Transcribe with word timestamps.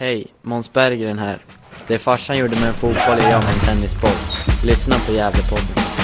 Hej, 0.00 0.26
Måns 0.42 0.72
Berggren 0.72 1.18
här. 1.18 1.38
Det 1.86 1.98
farsan 1.98 2.38
gjorde 2.38 2.60
med 2.60 2.68
en 2.68 2.74
fotboll 2.74 3.18
är 3.18 3.30
jag 3.30 3.42
med 3.44 3.52
en 3.52 3.60
tennisboll. 3.66 4.10
Lyssna 4.66 4.96
på 5.06 5.12
Gävlepodden. 5.12 5.99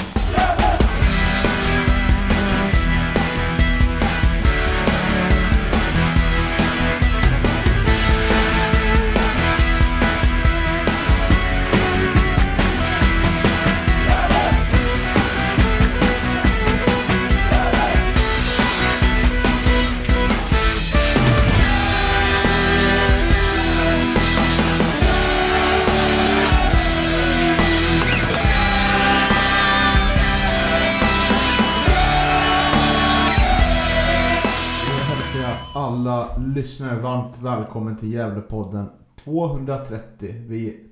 Varmt 37.27 37.43
välkommen 37.43 37.97
till 37.97 38.13
Gävlepodden 38.13 38.87
230. 39.17 40.35
Vi 40.47 40.85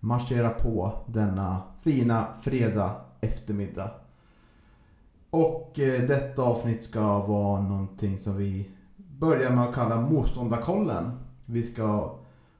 marscherar 0.00 0.50
på 0.50 0.92
denna 1.06 1.62
fina 1.80 2.26
fredag 2.40 3.00
eftermiddag. 3.20 3.90
Och 5.30 5.78
eh, 5.78 6.06
detta 6.06 6.42
avsnitt 6.42 6.82
ska 6.82 7.26
vara 7.26 7.62
någonting 7.62 8.18
som 8.18 8.36
vi 8.36 8.70
börjar 8.96 9.50
med 9.50 9.64
att 9.64 9.74
kalla 9.74 10.00
motståndarkollen. 10.00 11.10
Vi 11.46 11.62
ska 11.62 12.14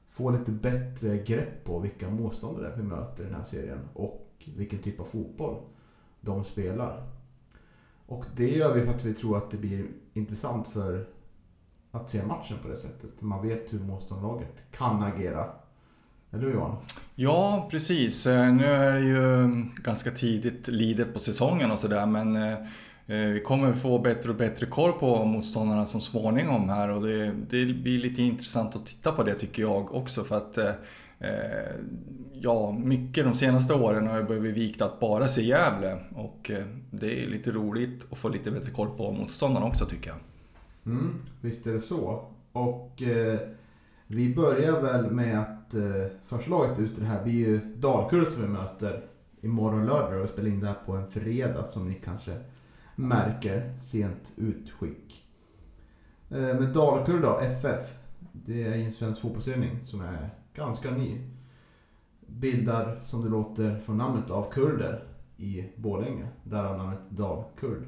få 0.09 0.29
lite 0.31 0.51
bättre 0.51 1.17
grepp 1.17 1.63
på 1.63 1.79
vilka 1.79 2.09
motståndare 2.09 2.73
vi 2.77 2.83
möter 2.83 3.23
i 3.23 3.25
den 3.25 3.35
här 3.35 3.43
serien 3.43 3.79
och 3.93 4.49
vilken 4.57 4.79
typ 4.79 4.99
av 4.99 5.05
fotboll 5.05 5.55
de 6.21 6.43
spelar. 6.43 7.03
Och 8.05 8.25
det 8.35 8.49
gör 8.49 8.73
vi 8.73 8.81
för 8.81 8.91
att 8.91 9.05
vi 9.05 9.13
tror 9.13 9.37
att 9.37 9.51
det 9.51 9.57
blir 9.57 9.85
intressant 10.13 10.67
för 10.67 11.05
att 11.91 12.09
se 12.09 12.25
matchen 12.25 12.57
på 12.61 12.67
det 12.67 12.77
sättet. 12.77 13.21
Man 13.21 13.47
vet 13.47 13.73
hur 13.73 13.79
motståndarlaget 13.79 14.63
kan 14.71 15.03
agera. 15.03 15.45
Eller 16.31 16.43
hur 16.43 16.53
Johan? 16.53 16.75
Ja, 17.15 17.67
precis. 17.71 18.27
Eh, 18.27 18.53
nu 18.53 18.65
är 18.65 18.93
det 18.93 18.99
ju 18.99 19.33
mm, 19.33 19.71
ganska 19.83 20.11
tidigt 20.11 20.67
lidet 20.67 21.13
på 21.13 21.19
säsongen 21.19 21.71
och 21.71 21.79
sådär 21.79 22.05
men 22.05 22.35
eh, 22.35 22.53
eh, 23.07 23.29
vi 23.29 23.41
kommer 23.45 23.73
få 23.73 23.99
bättre 23.99 24.29
och 24.29 24.35
bättre 24.35 24.65
koll 24.65 24.93
på 24.93 25.25
motståndarna 25.25 25.85
som 25.85 26.01
småningom 26.01 26.69
här 26.69 26.89
och 26.89 27.01
det, 27.01 27.31
det 27.49 27.65
blir 27.65 27.99
lite 27.99 28.21
intressant 28.21 28.75
att 28.75 28.85
titta 28.85 29.11
på 29.11 29.23
det 29.23 29.33
tycker 29.33 29.61
jag 29.61 29.95
också 29.95 30.23
för 30.23 30.37
att 30.37 30.57
Ja, 32.33 32.71
mycket 32.71 33.25
de 33.25 33.33
senaste 33.33 33.73
åren 33.73 34.07
har 34.07 34.15
jag 34.15 34.27
blivit 34.27 34.55
vikt 34.55 34.81
att 34.81 34.99
bara 34.99 35.27
se 35.27 35.41
Gävle 35.41 35.97
och 36.15 36.51
det 36.91 37.23
är 37.23 37.27
lite 37.27 37.51
roligt 37.51 38.07
att 38.11 38.17
få 38.17 38.29
lite 38.29 38.51
bättre 38.51 38.71
koll 38.71 38.97
på 38.97 39.11
motståndarna 39.11 39.65
också 39.65 39.85
tycker 39.85 40.09
jag. 40.09 40.17
Mm, 40.91 41.15
visst 41.41 41.67
är 41.67 41.73
det 41.73 41.81
så. 41.81 42.25
Och 42.51 43.01
eh, 43.01 43.39
vi 44.07 44.35
börjar 44.35 44.81
väl 44.81 45.11
med 45.11 45.39
att 45.39 45.73
eh, 45.73 46.05
första 46.25 46.51
laget 46.51 46.79
ut 46.79 46.97
i 46.97 47.01
det 47.01 47.07
här 47.07 47.23
blir 47.23 47.33
ju 47.33 47.75
Dalkurd 47.75 48.27
som 48.27 48.41
vi 48.41 48.47
möter 48.47 49.05
imorgon 49.41 49.85
lördag 49.85 50.21
och 50.21 50.29
spelar 50.29 50.49
in 50.49 50.59
det 50.59 50.67
här 50.67 50.77
på 50.85 50.93
en 50.93 51.07
fredag 51.07 51.63
som 51.63 51.87
ni 51.87 51.93
kanske 51.93 52.37
märker. 52.95 53.73
Sent 53.81 54.31
utskick. 54.35 55.25
Eh, 56.29 56.39
men 56.39 56.73
Dalkurd 56.73 57.21
då, 57.21 57.39
FF. 57.39 57.95
Det 58.31 58.63
är 58.63 58.73
en 58.73 58.93
svensk 58.93 59.21
fotbollsförening 59.21 59.85
som 59.85 60.01
är 60.01 60.29
ganska 60.53 60.91
ny. 60.91 61.17
Bildar, 62.27 62.99
som 63.05 63.23
det 63.23 63.29
låter 63.29 63.79
från 63.79 63.97
namnet, 63.97 64.29
av 64.29 64.51
kurder 64.51 65.03
i 65.37 65.65
Borlänge. 65.75 66.27
Därav 66.43 66.77
namnet 66.77 66.99
Dalkurd. 67.09 67.85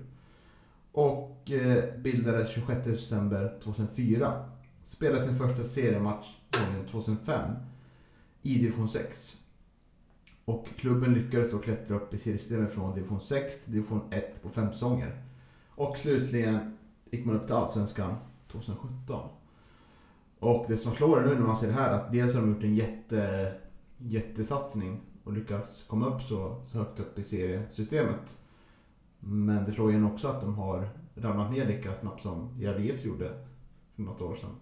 Och 0.92 1.52
eh, 1.52 2.00
bildades 2.00 2.50
26 2.50 2.86
december 2.86 3.60
2004. 3.64 4.46
Spelade 4.84 5.26
sin 5.26 5.36
första 5.36 5.64
seriematch 5.64 6.28
säsongen 6.56 6.86
2005 6.88 7.56
i 8.42 8.58
division 8.58 8.90
6. 8.90 9.38
Och 10.46 10.68
klubben 10.78 11.14
lyckades 11.14 11.52
då 11.52 11.58
klättra 11.58 11.96
upp 11.96 12.14
i 12.14 12.18
seriesystemet 12.18 12.74
från 12.74 12.96
division 12.96 13.22
6 13.22 13.64
till 13.64 13.74
division 13.74 14.02
1 14.12 14.44
på 14.44 14.50
fem 14.50 14.74
säsonger. 14.74 15.22
Och 15.70 15.98
slutligen 15.98 16.78
gick 17.10 17.26
man 17.26 17.36
upp 17.36 17.46
till 17.46 17.56
Allsvenskan 17.56 18.16
2017. 18.52 19.30
Och 20.40 20.66
det 20.68 20.78
som 20.78 20.96
slår 20.96 21.20
en 21.20 21.30
nu 21.30 21.36
när 21.36 21.48
man 21.48 21.58
ser 21.58 21.68
det 21.68 21.74
här 21.74 21.90
är 21.90 21.96
att 21.96 22.12
dels 22.12 22.34
har 22.34 22.42
de 22.42 22.50
gjort 22.50 22.64
en 22.64 22.76
jätte, 22.76 23.54
jättesatsning 23.98 25.02
och 25.24 25.34
lyckats 25.34 25.84
komma 25.88 26.06
upp 26.06 26.22
så, 26.22 26.62
så 26.66 26.78
högt 26.78 27.00
upp 27.00 27.20
i 27.20 27.24
seriesystemet. 27.24 28.38
Men 29.24 29.66
det 29.66 29.74
slår 29.74 29.92
igen 29.92 30.06
också 30.06 30.28
att 30.28 30.42
de 30.42 30.56
har 30.56 30.90
ramlat 31.16 31.52
ner 31.52 31.66
lika 31.66 31.92
snabbt 31.94 32.22
som 32.22 32.62
IF 32.80 33.06
gjorde 33.06 33.32
för 33.96 34.02
något 34.02 34.22
år 34.22 34.36
sedan. 34.36 34.56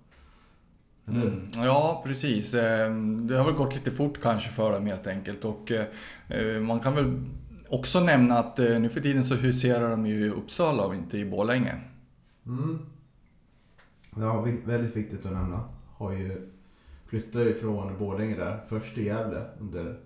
Mm. 1.08 1.50
Ja, 1.56 2.02
precis. 2.06 2.54
Eh, 2.54 2.94
Det 3.20 3.38
har 3.38 3.46
väl 3.46 3.54
gått 3.54 3.74
lite 3.74 3.92
fort 3.92 4.22
kanske 4.22 4.50
för 4.50 4.72
dem 4.72 4.86
helt 4.86 5.08
enkelt. 5.08 5.46
Och 5.46 5.72
eh, 5.72 6.62
man 6.62 6.80
kan 6.80 6.96
väl 6.96 7.24
också 7.70 8.00
nämna 8.00 8.38
att 8.38 8.60
eh, 8.60 8.80
nu 8.80 8.90
för 8.90 9.02
tiden 9.02 9.24
så 9.24 9.36
huserar 9.36 9.90
de 9.90 10.06
ju 10.06 10.26
i 10.26 10.30
Uppsala 10.30 10.84
och 10.86 10.96
inte 10.96 11.18
i 11.18 11.26
Borlänge. 11.26 11.76
Mm. 12.46 12.80
Ja, 14.16 14.48
väldigt 14.66 14.96
viktigt 14.96 15.26
att 15.26 15.32
nämna. 15.32 15.64
Har 15.98 16.12
ju 16.12 16.50
flyttat 17.06 17.42
ju 17.42 17.54
från 17.54 17.98
Borlänge 17.98 18.36
där, 18.36 18.60
först 18.70 18.94
till 18.94 19.06
Gävle 19.06 19.46
under 19.60 20.00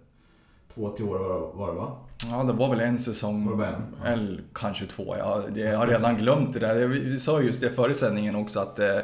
två, 0.74 0.94
tre 0.98 1.06
år 1.06 1.20
var, 1.20 1.52
var 1.54 1.68
det 1.68 1.80
va? 1.80 1.98
Ja, 2.32 2.44
det 2.44 2.54
var 2.54 2.70
väl 2.70 2.80
en 2.80 2.98
säsong, 2.98 3.58
Var 3.58 3.66
det? 3.66 3.82
Ja. 4.04 4.08
eller 4.08 4.44
kanske 4.54 4.86
två. 4.86 5.16
Ja, 5.18 5.44
det, 5.54 5.60
jag 5.60 5.78
har 5.78 5.88
redan 5.88 6.18
glömt 6.18 6.54
det 6.54 6.60
där. 6.60 6.88
Vi, 6.88 7.18
sa 7.18 7.42
just 7.42 7.62
det 7.62 7.70
före 7.70 7.94
sändningen 7.94 8.36
också 8.36 8.60
att 8.60 8.80
eh, 8.80 8.96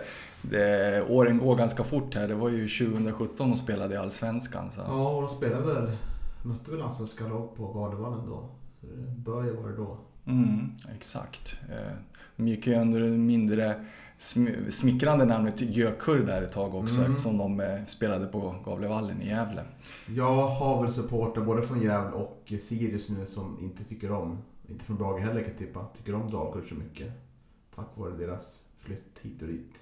det, 0.41 1.05
åren 1.09 1.37
går 1.37 1.55
ganska 1.55 1.83
fort 1.83 2.15
här. 2.15 2.27
Det 2.27 2.35
var 2.35 2.49
ju 2.49 2.67
2017 2.67 3.49
de 3.49 3.57
spelade 3.57 3.93
i 3.93 3.97
Allsvenskan. 3.97 4.71
Så. 4.71 4.81
Ja, 4.87 5.09
och 5.09 5.21
de 5.21 5.29
spelade 5.29 5.73
väl, 5.73 5.91
mötte 6.43 6.71
väl 6.71 6.81
allsvenska 6.81 7.27
lag 7.27 7.55
på 7.55 7.73
Galevallen 7.73 8.25
då. 8.27 8.49
Så 8.81 8.87
det 8.87 9.17
bör 9.17 9.43
ju 9.43 9.55
vara 9.55 9.67
det 9.67 9.77
då. 9.77 9.97
Mm, 10.27 10.71
exakt. 10.95 11.57
De 12.35 12.47
gick 12.47 12.67
ju 12.67 12.75
under 12.75 12.99
det 12.99 13.07
mindre 13.09 13.85
smickrande 14.69 15.25
namnet 15.25 15.61
Gökur 15.61 16.25
där 16.25 16.41
ett 16.41 16.51
tag 16.51 16.75
också 16.75 16.99
Mm. 16.99 17.09
eftersom 17.09 17.37
de 17.37 17.59
eh, 17.59 17.85
spelade 17.85 18.25
på 18.25 18.55
Gavlevallen 18.65 19.21
i 19.21 19.27
Gävle. 19.27 19.61
Jag 20.07 20.47
har 20.47 20.83
väl 20.83 20.93
supportrar 20.93 21.45
både 21.45 21.61
från 21.61 21.81
Gävle 21.81 22.11
och 22.11 22.53
Sirius 22.61 23.09
nu 23.09 23.25
som 23.25 23.57
inte 23.61 23.83
tycker 23.83 24.11
om, 24.11 24.37
inte 24.67 24.85
från 24.85 24.97
Brage 24.97 25.21
heller 25.21 25.41
kan 25.41 25.49
jag 25.49 25.57
tippa, 25.57 25.85
tycker 25.97 26.15
om 26.15 26.31
Dalkurd 26.31 26.69
så 26.69 26.75
mycket. 26.75 27.11
Tack 27.75 27.87
vare 27.95 28.11
deras 28.17 28.59
flytt 28.79 29.19
hit 29.21 29.41
och 29.41 29.47
dit. 29.47 29.79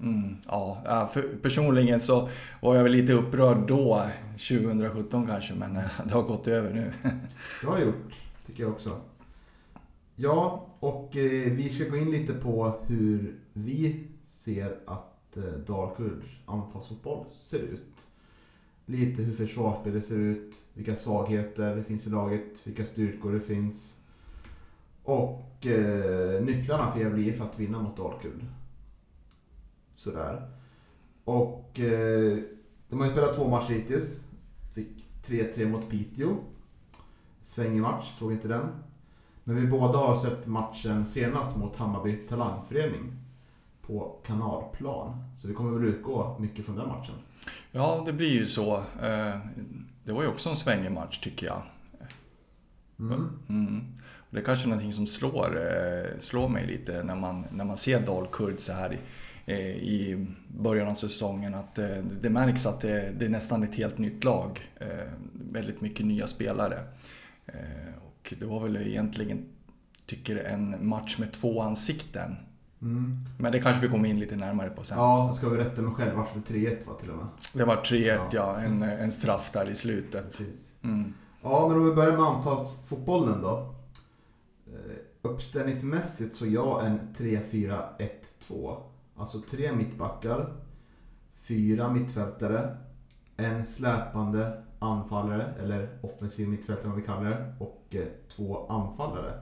Mm, 0.00 0.36
ja, 0.46 1.10
personligen 1.42 2.00
så 2.00 2.28
var 2.62 2.74
jag 2.76 2.82
väl 2.82 2.92
lite 2.92 3.12
upprörd 3.12 3.68
då, 3.68 4.02
2017 4.48 5.26
kanske, 5.26 5.54
men 5.54 5.76
eh, 5.76 5.82
det 6.04 6.14
har 6.14 6.22
gått 6.22 6.48
över 6.48 6.74
nu. 6.74 6.92
Det 7.60 7.66
har 7.66 7.78
jag 7.78 7.86
gjort, 7.86 8.12
tycker 8.46 8.62
jag 8.62 8.72
också. 8.72 9.00
Ja, 10.16 10.66
och 10.80 11.16
eh, 11.16 11.52
vi 11.52 11.68
ska 11.70 11.84
gå 11.88 11.96
in 11.96 12.10
lite 12.10 12.32
på 12.32 12.80
hur 12.86 13.34
vi 13.56 14.06
ser 14.24 14.78
att 14.86 15.36
eh, 15.36 15.42
Dalkurds 15.42 16.26
anfallsfotboll 16.46 17.26
ser 17.42 17.58
ut. 17.58 18.06
Lite 18.86 19.22
hur 19.22 19.32
försvarsspelet 19.32 20.06
ser 20.06 20.16
ut, 20.16 20.62
vilka 20.74 20.96
svagheter 20.96 21.76
det 21.76 21.84
finns 21.84 22.06
i 22.06 22.10
laget, 22.10 22.66
vilka 22.66 22.86
styrkor 22.86 23.32
det 23.32 23.40
finns. 23.40 23.94
Och 25.04 25.66
eh, 25.66 26.42
nycklarna 26.42 26.90
för 26.90 27.00
Gävle 27.00 27.22
IF 27.22 27.40
att 27.40 27.58
vinna 27.58 27.82
mot 27.82 27.96
Dalkurd. 27.96 28.44
Sådär. 29.96 30.50
Och 31.24 31.80
eh, 31.80 32.38
de 32.88 33.00
har 33.00 33.06
ju 33.06 33.12
spelat 33.12 33.36
två 33.36 33.48
matcher 33.48 33.72
hittills. 33.72 34.20
Fick 34.72 35.06
3-3 35.26 35.68
mot 35.68 35.90
Piteå. 35.90 36.36
Svängig 37.42 37.82
match, 37.82 38.18
såg 38.18 38.32
inte 38.32 38.48
den. 38.48 38.68
Men 39.44 39.56
vi 39.56 39.66
båda 39.66 39.98
har 39.98 40.16
sett 40.16 40.46
matchen 40.46 41.06
senast 41.06 41.56
mot 41.56 41.76
Hammarby 41.76 42.16
Talangförening 42.16 43.23
på 43.86 44.20
kanalplan. 44.26 45.24
Så 45.36 45.48
vi 45.48 45.54
kommer 45.54 45.78
väl 45.78 45.88
utgå 45.88 46.36
mycket 46.40 46.64
från 46.64 46.76
den 46.76 46.88
matchen. 46.88 47.14
Ja, 47.72 48.02
det 48.06 48.12
blir 48.12 48.32
ju 48.32 48.46
så. 48.46 48.76
Eh, 48.76 49.38
Det 50.04 50.12
var 50.12 50.22
ju 50.22 50.28
också 50.28 50.50
en 50.50 50.56
svängig 50.56 50.92
match 50.92 51.18
tycker 51.18 51.46
jag. 51.46 51.62
Mm. 52.98 53.28
Mm. 53.48 53.84
Det 54.30 54.38
är 54.40 54.44
kanske 54.44 54.68
någonting 54.68 54.92
som 54.92 55.06
slår, 55.06 55.56
eh, 55.56 56.18
slår 56.18 56.48
mig 56.48 56.66
lite 56.66 57.02
när 57.02 57.14
man, 57.16 57.44
när 57.52 57.64
man 57.64 57.76
ser 57.76 58.00
Dalkurd 58.00 58.60
så 58.60 58.72
här 58.72 58.92
i, 58.92 58.98
eh, 59.46 59.58
i 59.76 60.26
början 60.48 60.88
av 60.88 60.94
säsongen. 60.94 61.54
Att 61.54 61.74
det 62.20 62.30
märks 62.30 62.66
att 62.66 62.80
det, 62.80 63.12
det 63.18 63.24
är 63.24 63.28
nästan 63.28 63.62
ett 63.62 63.74
helt 63.74 63.98
nytt 63.98 64.24
lag. 64.24 64.60
Väldigt 65.32 65.80
mycket 65.80 66.06
nya 66.06 66.26
spelare. 66.26 66.78
Och 68.04 68.34
det 68.38 68.46
var 68.46 68.60
väl 68.60 68.76
egentligen, 68.76 69.44
tycker 70.06 70.36
en 70.36 70.86
match 70.88 71.18
med 71.18 71.32
två 71.32 71.60
ansikten. 71.62 72.36
Mm. 72.84 73.16
Men 73.38 73.52
det 73.52 73.58
kanske 73.60 73.82
vi 73.82 73.88
kommer 73.88 74.08
in 74.08 74.18
lite 74.20 74.36
närmare 74.36 74.70
på 74.70 74.84
sen. 74.84 74.98
Ja, 74.98 75.34
ska 75.36 75.48
vi 75.48 75.58
rätta 75.58 75.82
mig 75.82 75.94
själv. 75.94 76.16
Det 76.34 76.52
3-1 76.52 76.86
va 76.86 76.94
till 76.94 77.10
och 77.10 77.16
med? 77.16 77.26
Det 77.52 77.64
var 77.64 77.76
3-1 77.76 78.04
ja, 78.06 78.28
Ja. 78.32 78.56
en, 78.60 78.82
en 78.82 79.10
straff 79.10 79.50
där 79.52 79.68
i 79.70 79.74
slutet. 79.74 80.40
Mm. 80.82 81.12
Ja, 81.42 81.68
men 81.68 81.76
om 81.78 81.84
vi 81.84 81.92
börjar 81.94 82.12
med 82.12 82.26
anfallsfotbollen 82.26 83.40
då. 83.42 83.74
Eh, 84.66 84.96
Uppställningsmässigt 85.22 86.34
så 86.34 86.46
jag 86.46 86.86
en 86.86 87.00
3-4-1-2. 87.18 88.76
Alltså 89.16 89.40
tre 89.50 89.72
mittbackar, 89.72 90.52
fyra 91.36 91.90
mittfältare, 91.92 92.76
en 93.36 93.66
släpande 93.66 94.62
anfallare, 94.78 95.54
eller 95.62 95.98
offensiv 96.02 96.48
mittfältare 96.48 96.88
vad 96.88 96.96
vi 96.96 97.02
kallar 97.06 97.30
det, 97.30 97.54
och 97.58 97.84
eh, 97.90 98.06
två 98.36 98.66
anfallare. 98.68 99.40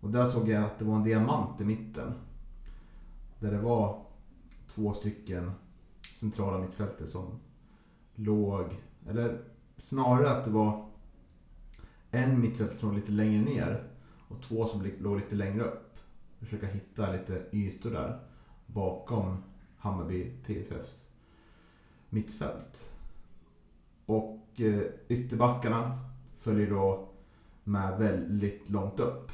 Och 0.00 0.10
där 0.10 0.26
såg 0.26 0.48
jag 0.48 0.64
att 0.64 0.78
det 0.78 0.84
var 0.84 0.96
en 0.96 1.04
diamant 1.04 1.60
i 1.60 1.64
mitten. 1.64 2.14
Där 3.38 3.50
det 3.50 3.58
var 3.58 4.04
två 4.66 4.94
stycken 4.94 5.52
centrala 6.14 6.58
mittfältare 6.58 7.06
som 7.06 7.40
låg, 8.14 8.64
eller 9.08 9.40
snarare 9.76 10.30
att 10.30 10.44
det 10.44 10.50
var 10.50 10.88
en 12.10 12.40
mittfältare 12.40 12.78
som 12.78 12.88
låg 12.88 12.98
lite 12.98 13.12
längre 13.12 13.42
ner 13.42 13.82
och 14.28 14.42
två 14.42 14.66
som 14.66 14.90
låg 14.98 15.16
lite 15.16 15.34
längre 15.34 15.64
upp. 15.64 15.98
Försöka 16.38 16.66
hitta 16.66 17.12
lite 17.12 17.44
ytor 17.52 17.90
där 17.90 18.20
bakom 18.66 19.42
Hammarby 19.78 20.32
TFFs 20.46 21.04
mittfält. 22.10 22.90
Och 24.06 24.40
eh, 24.56 24.84
ytterbackarna 25.08 25.98
följer 26.38 26.70
då 26.70 27.08
med 27.64 27.98
väldigt 27.98 28.70
långt 28.70 29.00
upp. 29.00 29.32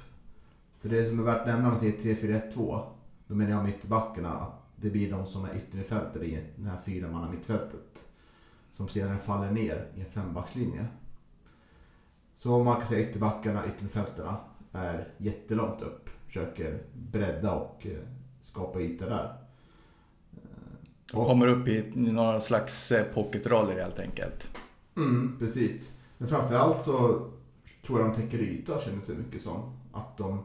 För 0.81 0.89
det 0.89 1.09
som 1.09 1.19
är 1.19 1.23
värt 1.23 1.41
att 1.41 1.47
nämna 1.47 1.65
om 1.65 1.71
man 1.73 1.81
säger 1.81 2.15
3-4-1-2, 2.15 2.83
då 3.27 3.35
menar 3.35 3.51
jag 3.51 3.69
ytterbackarna 3.69 4.35
att 4.35 4.65
det 4.77 4.91
blir 4.91 5.11
de 5.11 5.27
som 5.27 5.45
är 5.45 5.57
yttermittfältare 5.57 6.25
i 6.27 6.45
det 6.57 6.69
här 6.69 6.81
fyramanna 6.85 7.31
mittfältet. 7.31 8.05
Som 8.73 8.89
sedan 8.89 9.19
faller 9.19 9.51
ner 9.51 9.89
i 9.95 10.01
en 10.01 10.11
fembackslinje. 10.11 10.87
Så 12.35 12.65
man 12.65 12.81
kan 12.81 12.89
säga 12.89 13.09
ytterbackarna, 13.09 13.67
yttermittfältarna 13.67 14.37
är 14.73 15.09
jättelångt 15.19 15.83
upp. 15.83 16.11
Försöker 16.27 16.83
bredda 16.93 17.53
och 17.53 17.87
eh, 17.87 17.99
skapa 18.41 18.81
ytor 18.81 19.07
där. 19.07 19.37
De 21.13 21.25
kommer 21.25 21.47
upp 21.47 21.69
i 21.69 21.93
några 21.95 22.41
slags 22.41 22.93
eh, 22.93 23.05
pocketroller 23.05 23.81
helt 23.83 23.99
enkelt. 23.99 24.51
Mm, 24.97 25.37
precis. 25.39 25.93
Men 26.19 26.29
framförallt 26.29 26.83
så 26.83 27.27
tror 27.87 28.01
jag 28.01 28.11
de 28.11 28.15
täcker 28.15 28.39
yta 28.39 28.81
kändes 28.81 29.07
det 29.07 29.15
mycket 29.15 29.43
som. 29.43 29.73
Att 29.93 30.17
de... 30.17 30.45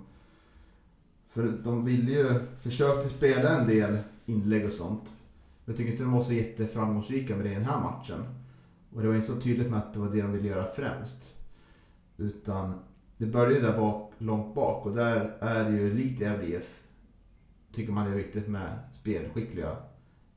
För 1.39 1.49
de 1.63 1.85
ville 1.85 2.11
ju, 2.11 2.39
försökte 2.61 3.09
spela 3.09 3.59
en 3.59 3.67
del 3.67 3.97
inlägg 4.25 4.65
och 4.65 4.71
sånt. 4.71 5.03
Men 5.03 5.73
jag 5.73 5.77
tycker 5.77 5.91
inte 5.91 6.03
de 6.03 6.11
var 6.11 6.23
så 6.23 6.33
jätteframgångsrika 6.33 7.35
med 7.35 7.45
det 7.45 7.51
i 7.51 7.55
den 7.55 7.65
här 7.65 7.81
matchen. 7.81 8.23
Och 8.93 9.01
det 9.01 9.07
var 9.07 9.15
inte 9.15 9.27
så 9.27 9.41
tydligt 9.41 9.69
med 9.69 9.79
att 9.79 9.93
det 9.93 9.99
var 9.99 10.09
det 10.09 10.21
de 10.21 10.31
ville 10.31 10.47
göra 10.47 10.67
främst. 10.67 11.35
Utan 12.17 12.79
det 13.17 13.25
började 13.25 13.67
där 13.67 13.77
bak, 13.77 14.13
långt 14.17 14.55
bak 14.55 14.85
och 14.85 14.95
där 14.95 15.37
är 15.39 15.63
det 15.63 15.77
ju 15.77 15.93
likt 15.93 16.21
i 16.21 16.25
LDF. 16.25 16.83
Tycker 17.71 17.93
man 17.93 18.05
det 18.05 18.11
är 18.11 18.15
viktigt 18.15 18.47
med 18.47 18.79
spelskickliga 18.93 19.75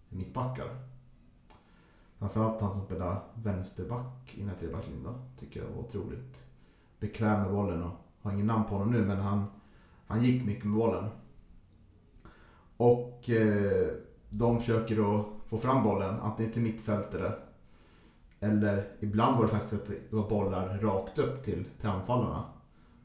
mittbackar. 0.09 0.67
Framförallt 2.19 2.61
han 2.61 2.73
som 2.73 2.85
spelade 2.85 3.21
vänsterback 3.35 4.35
i 4.35 4.41
den 4.41 4.49
här 4.49 4.57
trebackslinjen. 4.57 5.15
Tycker 5.41 5.61
jag 5.61 5.69
var 5.69 5.83
otroligt 5.83 6.43
bekväm 7.01 7.43
med 7.43 7.53
bollen 7.53 7.83
och 7.83 7.93
har 8.23 8.33
ingen 8.33 8.47
namn 8.47 8.65
på 8.65 8.75
honom 8.75 8.93
nu 8.93 9.05
men 9.05 9.19
han, 9.19 9.47
han 10.12 10.25
gick 10.25 10.44
mycket 10.44 10.64
med 10.64 10.79
bollen. 10.79 11.05
Och 12.76 13.31
eh, 13.31 13.91
de 14.31 14.61
försöker 14.61 14.97
då 14.97 15.25
få 15.47 15.59
fram 15.59 15.85
bollen 15.85 16.20
antingen 16.20 16.53
till 16.53 16.62
mittfältare 16.62 17.32
eller 18.43 18.88
ibland 19.00 19.37
var 19.37 19.44
det 19.44 19.50
faktiskt 19.50 19.73
att 19.73 19.87
det 19.87 20.17
var 20.17 20.29
bollar 20.29 20.79
rakt 20.79 21.19
upp 21.19 21.43
till, 21.44 21.64
till 21.79 21.88
anfallarna. 21.88 22.44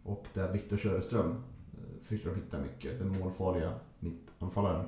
Och 0.03 0.25
där 0.33 0.51
Viktor 0.51 0.77
Söderström 0.77 1.29
eh, 1.29 2.03
fick 2.03 2.25
de 2.25 2.35
hitta 2.35 2.57
mycket, 2.59 2.99
den 2.99 3.19
målfarliga 3.19 3.73
mittanfallaren. 3.99 4.85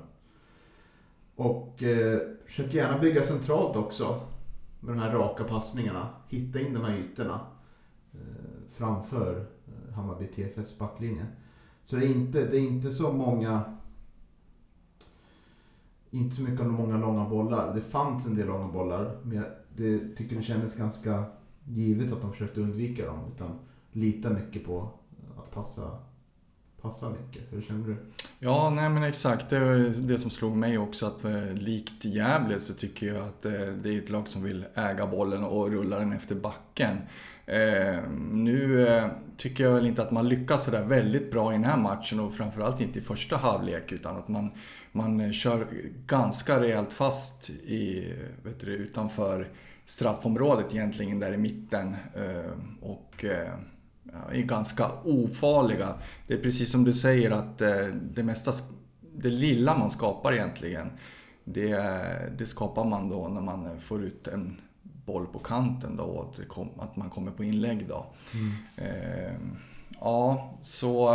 Och 1.34 1.82
eh, 1.82 2.20
försök 2.44 2.74
gärna 2.74 2.98
bygga 2.98 3.22
centralt 3.22 3.76
också. 3.76 4.20
Med 4.80 4.94
de 4.94 5.00
här 5.00 5.12
raka 5.12 5.44
passningarna. 5.44 6.08
Hitta 6.28 6.60
in 6.60 6.74
de 6.74 6.84
här 6.84 6.96
ytorna. 6.96 7.40
Eh, 8.12 8.18
framför 8.70 9.46
eh, 9.66 9.94
Hammarby 9.94 10.26
TFS 10.26 10.78
backlinje. 10.78 11.26
Så 11.82 11.96
det 11.96 12.06
är, 12.06 12.10
inte, 12.10 12.46
det 12.46 12.56
är 12.56 12.62
inte 12.62 12.90
så 12.90 13.12
många... 13.12 13.62
Inte 16.10 16.36
så 16.36 16.42
mycket 16.42 16.60
av 16.60 16.66
många 16.66 16.96
långa 16.96 17.28
bollar. 17.28 17.74
Det 17.74 17.80
fanns 17.80 18.26
en 18.26 18.34
del 18.34 18.46
långa 18.46 18.68
bollar. 18.68 19.16
Men 19.22 19.36
jag 19.36 19.46
det, 19.76 20.16
tycker 20.16 20.36
det 20.36 20.42
kändes 20.42 20.74
ganska 20.74 21.24
givet 21.64 22.12
att 22.12 22.20
de 22.20 22.32
försökte 22.32 22.60
undvika 22.60 23.06
dem. 23.06 23.18
Utan 23.34 23.58
lita 23.92 24.30
mycket 24.30 24.64
på 24.64 24.90
att 25.38 25.50
passa, 25.50 25.98
passa 26.80 27.10
mycket. 27.10 27.42
Hur 27.50 27.62
känner 27.62 27.88
du? 27.88 27.96
Ja, 28.38 28.70
nej 28.70 28.88
men 28.88 29.02
exakt. 29.02 29.50
Det 29.50 29.60
var 29.60 30.08
det 30.08 30.18
som 30.18 30.30
slog 30.30 30.56
mig 30.56 30.78
också 30.78 31.06
att 31.06 31.24
eh, 31.24 31.52
likt 31.52 32.04
Gävle 32.04 32.60
så 32.60 32.74
tycker 32.74 33.14
jag 33.14 33.26
att 33.26 33.44
eh, 33.44 33.52
det 33.52 33.94
är 33.94 33.98
ett 33.98 34.10
lag 34.10 34.28
som 34.28 34.42
vill 34.42 34.64
äga 34.74 35.06
bollen 35.06 35.44
och 35.44 35.70
rulla 35.70 35.98
den 35.98 36.12
efter 36.12 36.34
backen. 36.34 36.96
Eh, 37.50 38.02
nu 38.32 38.88
eh, 38.88 39.06
tycker 39.36 39.64
jag 39.64 39.74
väl 39.74 39.86
inte 39.86 40.02
att 40.02 40.10
man 40.10 40.28
lyckas 40.28 40.64
sådär 40.64 40.84
väldigt 40.84 41.30
bra 41.30 41.52
i 41.52 41.56
den 41.56 41.64
här 41.64 41.76
matchen 41.76 42.20
och 42.20 42.34
framförallt 42.34 42.80
inte 42.80 42.98
i 42.98 43.02
första 43.02 43.36
halvlek 43.36 43.92
utan 43.92 44.16
att 44.16 44.28
man, 44.28 44.50
man 44.92 45.20
eh, 45.20 45.30
kör 45.30 45.66
ganska 46.06 46.60
rejält 46.60 46.92
fast 46.92 47.50
i, 47.50 48.14
vet 48.42 48.60
du, 48.60 48.66
utanför 48.66 49.48
straffområdet 49.84 50.66
egentligen 50.74 51.20
där 51.20 51.32
i 51.32 51.36
mitten. 51.36 51.96
Ehm, 52.16 52.78
eh, 52.82 52.90
och 52.90 53.24
är 54.32 54.42
ganska 54.42 54.90
ofarliga. 55.04 55.94
Det 56.26 56.34
är 56.34 56.42
precis 56.42 56.72
som 56.72 56.84
du 56.84 56.92
säger 56.92 57.30
att 57.30 57.60
eh, 57.60 57.86
det 58.14 58.22
mesta, 58.22 58.52
det 59.16 59.28
lilla 59.28 59.78
man 59.78 59.90
skapar 59.90 60.32
egentligen, 60.32 60.90
det, 61.44 61.76
det 62.38 62.46
skapar 62.46 62.84
man 62.84 63.08
då 63.08 63.28
när 63.28 63.40
man 63.40 63.66
eh, 63.66 63.78
får 63.78 64.02
ut 64.02 64.28
en 64.28 64.60
boll 65.12 65.26
på 65.26 65.38
kanten 65.38 65.96
då 65.96 66.02
och 66.04 66.24
att, 66.24 66.48
kom, 66.48 66.68
att 66.78 66.96
man 66.96 67.10
kommer 67.10 67.30
på 67.30 67.44
inlägg 67.44 67.88
då. 67.88 68.06
Eh, 68.76 69.34
ja, 70.00 70.54
så 70.60 71.14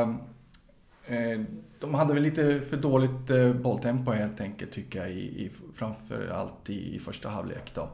eh, 1.05 1.41
de 1.79 1.93
hade 1.93 2.13
väl 2.13 2.23
lite 2.23 2.61
för 2.61 2.77
dåligt 2.77 3.29
eh, 3.29 3.53
bolltempo 3.53 4.11
helt 4.11 4.41
enkelt 4.41 4.71
tycker 4.71 4.99
jag, 4.99 5.11
i, 5.11 5.45
i, 5.45 5.51
framförallt 5.75 6.69
i, 6.69 6.95
i 6.95 6.99
första 6.99 7.29
halvlek 7.29 7.71
då. 7.75 7.89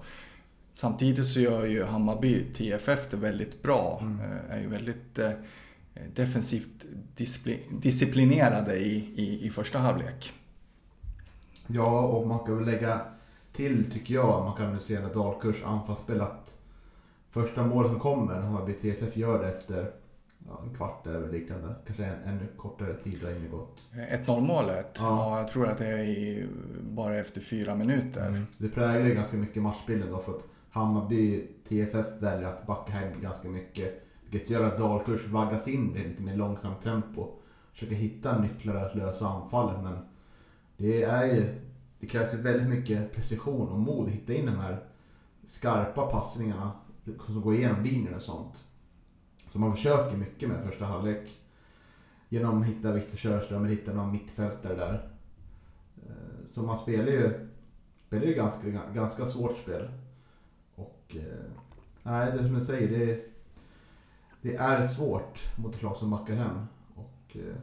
Samtidigt 0.73 1.25
så 1.25 1.39
gör 1.39 1.65
ju 1.65 1.83
Hammarby 1.83 2.45
TFF 2.53 3.09
det 3.09 3.17
väldigt 3.17 3.61
bra. 3.63 3.99
Mm. 4.01 4.19
Eh, 4.19 4.55
Är 4.55 4.59
ju 4.59 4.67
väldigt 4.67 5.19
eh, 5.19 5.31
defensivt 6.15 6.85
disciplinerade 7.81 8.75
i, 8.75 9.13
i, 9.15 9.47
i 9.47 9.49
första 9.49 9.79
halvlek. 9.79 10.33
Ja, 11.67 12.01
och 12.01 12.27
man 12.27 12.39
kan 12.39 12.57
väl 12.57 12.65
lägga 12.65 13.01
till, 13.53 13.91
tycker 13.91 14.13
jag, 14.13 14.45
man 14.45 14.57
kan 14.57 14.65
analysera 14.65 15.13
Dalkurds 15.13 15.63
anfallsspel 15.63 16.21
att 16.21 16.55
första 17.29 17.63
målet 17.63 17.91
som 17.91 17.99
kommer, 17.99 18.41
Hammarby 18.41 18.73
TFF 18.73 19.17
gör 19.17 19.43
det 19.43 19.49
efter 19.49 19.91
ja, 20.47 20.61
en 20.63 20.75
kvart 20.75 21.07
eller 21.07 21.31
liknande, 21.31 21.75
kanske 21.85 22.05
en 22.05 22.23
ännu 22.23 22.47
kortare 22.57 22.93
tid 22.93 23.23
har 23.23 23.57
gått. 23.57 23.81
Eh, 23.91 24.25
1-0 24.25 24.41
målet, 24.41 24.97
ja. 24.99 25.05
Ja. 25.05 25.37
jag 25.37 25.47
tror 25.47 25.67
att 25.67 25.77
det 25.77 25.87
är 25.87 25.97
i, 25.97 26.47
bara 26.81 27.15
efter 27.15 27.41
fyra 27.41 27.75
minuter. 27.75 28.45
Det 28.57 28.69
präglar 28.69 29.07
ju 29.07 29.15
ganska 29.15 29.37
mycket 29.37 29.63
matchbilden 29.63 30.11
då 30.11 30.19
för 30.19 30.31
att 30.31 30.43
Hammarby 30.69 31.47
TFF 31.67 32.05
väljer 32.19 32.47
att 32.47 32.67
backa 32.67 32.91
hem 32.91 33.21
ganska 33.21 33.49
mycket. 33.49 34.03
Vilket 34.29 34.49
gör 34.49 34.63
att 34.63 34.77
Dalkurd 34.77 35.19
vaggas 35.19 35.67
in 35.67 35.95
i 35.95 36.07
lite 36.07 36.23
mer 36.23 36.35
långsamt 36.35 36.81
tempo. 36.81 37.27
Försöker 37.73 37.95
hitta 37.95 38.41
nycklar 38.41 38.75
att 38.75 38.95
lösa 38.95 39.27
anfallet 39.27 39.83
men 39.83 39.97
det 40.77 41.03
är 41.03 41.25
ju, 41.25 41.61
det 42.01 42.07
krävs 42.07 42.33
ju 42.33 42.37
väldigt 42.37 42.69
mycket 42.69 43.13
precision 43.13 43.69
och 43.69 43.79
mod 43.79 44.07
att 44.07 44.13
hitta 44.13 44.33
in 44.33 44.45
de 44.45 44.55
här 44.55 44.83
skarpa 45.45 46.05
passningarna 46.05 46.71
som 47.25 47.41
går 47.41 47.53
igenom 47.53 47.83
linjer 47.83 48.15
och 48.15 48.21
sånt. 48.21 48.63
Så 49.51 49.59
man 49.59 49.75
försöker 49.75 50.17
mycket 50.17 50.49
med 50.49 50.63
första 50.63 50.85
halvlek. 50.85 51.39
Genom 52.29 52.61
att 52.61 52.67
hitta 52.67 52.91
Viktor 52.91 53.17
Körström 53.17 53.65
hitta 53.65 53.93
någon 53.93 54.11
mittfältare 54.11 54.75
där. 54.75 55.09
Eh, 55.97 56.45
så 56.45 56.63
man 56.63 56.77
spelar 56.77 57.11
ju, 57.11 57.49
spelar 58.07 58.25
ju 58.25 58.33
ganska, 58.33 58.69
ganska 58.93 59.25
svårt 59.25 59.57
spel. 59.57 59.91
Och 60.75 61.15
eh, 61.15 61.51
nej, 62.03 62.31
det 62.31 62.39
är 62.39 62.43
som 62.43 62.53
jag 62.53 62.63
säger, 62.63 62.99
det, 62.99 63.25
det 64.41 64.55
är 64.55 64.83
svårt 64.83 65.57
mot 65.57 65.75
ett 65.75 65.81
lag 65.81 65.97
som 65.97 66.09
backar 66.09 66.35
hem. 66.35 66.65
Och 66.95 67.37
eh, 67.37 67.55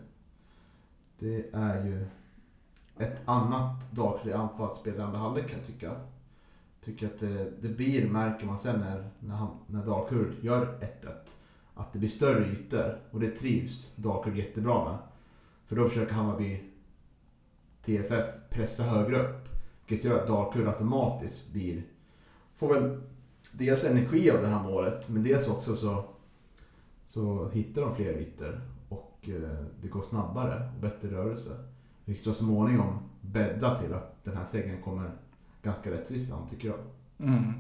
det 1.19 1.47
är 1.53 1.85
ju 1.85 2.07
ett 2.99 3.21
annat 3.25 3.93
Dalkurd 3.93 4.33
anfallsspel 4.33 4.97
i 4.97 5.01
andra 5.01 5.19
halvlek 5.19 5.49
kan 5.49 5.59
jag 5.59 5.67
tycka. 5.67 5.97
Tycker 6.85 7.07
att 7.07 7.19
det, 7.19 7.51
det 7.61 7.69
blir, 7.69 8.09
märker 8.09 8.47
man 8.47 8.59
sen 8.59 8.81
när, 8.81 9.09
när, 9.21 9.35
han, 9.35 9.49
när 9.67 9.87
Dalkurd 9.87 10.35
gör 10.41 10.67
1-1, 10.67 11.11
att 11.75 11.93
det 11.93 11.99
blir 11.99 12.09
större 12.09 12.47
ytor. 12.47 12.99
Och 13.11 13.21
det 13.21 13.31
trivs 13.31 13.93
Dalkurd 13.97 14.37
jättebra 14.37 14.85
med. 14.85 14.99
För 15.67 15.77
då 15.77 15.89
försöker 15.89 16.15
Hammarby 16.15 16.63
TFF 17.83 18.25
pressa 18.51 18.83
högre 18.83 19.23
upp. 19.23 19.49
Vilket 19.87 20.05
gör 20.05 20.21
att 20.21 20.27
Dalkurd 20.27 20.69
automatiskt 20.69 21.53
blir... 21.53 21.83
Får 22.57 22.75
väl 22.75 23.01
dels 23.53 23.85
energi 23.85 24.31
av 24.31 24.41
det 24.41 24.47
här 24.47 24.63
målet, 24.63 25.09
men 25.09 25.23
dels 25.23 25.49
också 25.49 25.77
så, 25.77 26.05
så 27.05 27.49
hittar 27.49 27.83
de 27.83 27.95
fler 27.95 28.13
ytor. 28.13 28.61
Och 28.89 29.29
eh, 29.29 29.65
det 29.83 29.89
går 29.89 30.03
snabbare 30.03 30.71
och 30.75 30.81
bättre 30.81 31.09
rörelse. 31.09 31.51
Vilket 32.09 32.25
så 32.25 32.35
småningom 32.35 32.99
bäddar 33.21 33.79
till 33.79 33.95
att 33.95 34.25
den 34.25 34.37
här 34.37 34.45
segern 34.45 34.83
kommer 34.83 35.11
ganska 35.63 35.91
rättvist 35.91 36.33
an, 36.33 36.49
tycker 36.49 36.69
jag. 36.69 36.79
Mm. 37.19 37.53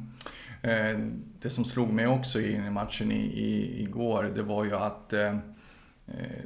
Eh, 0.63 1.11
det 1.41 1.51
som 1.51 1.65
slog 1.65 1.93
mig 1.93 2.07
också 2.07 2.41
i 2.41 2.71
matchen 2.71 3.13
i, 3.13 3.21
i, 3.21 3.83
igår, 3.83 4.33
det 4.35 4.43
var 4.43 4.65
ju 4.65 4.75
att 4.75 5.13
eh, 5.13 5.29
eh 5.29 5.39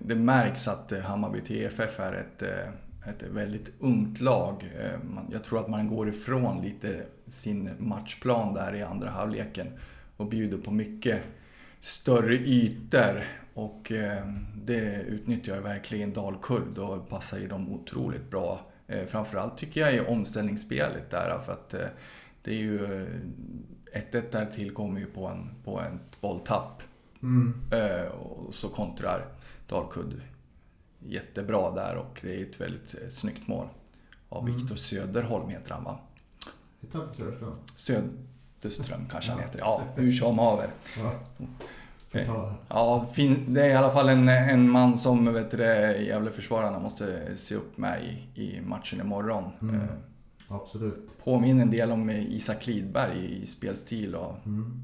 det 0.04 0.14
märks 0.14 0.68
att 0.68 0.92
eh, 0.92 1.00
Hammarby 1.00 1.40
TFF 1.40 2.00
är 2.00 2.12
ett, 2.12 2.42
eh, 2.42 3.10
ett 3.10 3.22
väldigt 3.22 3.72
ungt 3.78 4.20
lag. 4.20 4.72
Jag 5.32 5.44
tror 5.44 5.60
att 5.60 5.68
man 5.68 5.88
går 5.88 6.08
ifrån 6.08 6.62
lite 6.62 7.06
sin 7.26 7.70
matchplan 7.78 8.54
där 8.54 8.74
i 8.74 8.82
andra 8.82 9.10
halvleken 9.10 9.66
och 10.16 10.28
bjuder 10.28 10.58
på 10.58 10.70
mycket 10.70 11.22
större 11.82 12.34
ytor. 12.34 13.24
Och 13.54 13.92
det 14.54 15.02
utnyttjar 15.02 15.60
verkligen 15.60 16.12
Dalkurd 16.12 16.78
och 16.78 17.08
passar 17.08 17.38
ju 17.38 17.48
dem 17.48 17.72
otroligt 17.72 18.30
bra. 18.30 18.66
Framförallt 19.06 19.58
tycker 19.58 19.80
jag 19.80 19.94
i 19.94 20.00
omställningsspelet 20.00 21.10
där 21.10 21.38
för 21.38 21.52
att 21.52 21.74
det 22.42 22.50
är 22.50 22.58
ju 22.58 23.06
1-1 23.92 24.22
där 24.30 24.46
tillkommer 24.46 25.00
ju 25.00 25.06
på, 25.06 25.26
en, 25.26 25.50
på 25.64 25.80
ett 25.80 26.20
bolltapp. 26.20 26.82
Mm. 27.22 27.54
Eh, 27.72 28.06
och 28.06 28.54
så 28.54 28.68
kontrar 28.68 29.28
Dalkurd 29.66 30.20
jättebra 30.98 31.70
där 31.70 31.96
och 31.96 32.20
det 32.22 32.40
är 32.40 32.42
ett 32.42 32.60
väldigt 32.60 32.94
eh, 33.02 33.08
snyggt 33.08 33.48
mål. 33.48 33.68
Av 34.28 34.48
mm. 34.48 34.56
Viktor 34.56 34.76
Söderholm 34.76 35.48
heter 35.48 35.74
han 35.74 35.84
va? 35.84 35.98
Heter 36.80 36.98
han 36.98 37.06
inte 37.06 37.16
Söderström? 37.16 37.54
Söderström 38.70 39.08
kanske 39.10 39.30
han 39.30 39.40
heter. 39.40 39.58
Ja, 39.58 39.82
hur 39.96 40.12
som 40.12 40.38
haver. 40.38 40.70
Ja. 40.98 41.12
Det 43.46 43.62
är 43.62 43.70
i 43.70 43.74
alla 43.74 43.90
fall 43.90 44.08
en, 44.08 44.28
en 44.28 44.70
man 44.70 44.96
som 44.96 45.32
vet 45.32 45.50
du, 45.50 45.56
Gävleförsvararna 46.06 46.78
måste 46.78 47.36
se 47.36 47.54
upp 47.54 47.78
med 47.78 48.02
i, 48.04 48.42
i 48.42 48.60
matchen 48.60 49.00
imorgon. 49.00 49.44
Mm. 49.60 49.74
Eh, 49.74 49.86
Absolut. 50.48 51.18
Påminner 51.24 51.62
en 51.62 51.70
del 51.70 51.90
om 51.90 52.10
Isak 52.10 52.66
Lidberg 52.66 53.42
i 53.42 53.46
spelstil 53.46 54.14
och 54.14 54.46
mm. 54.46 54.82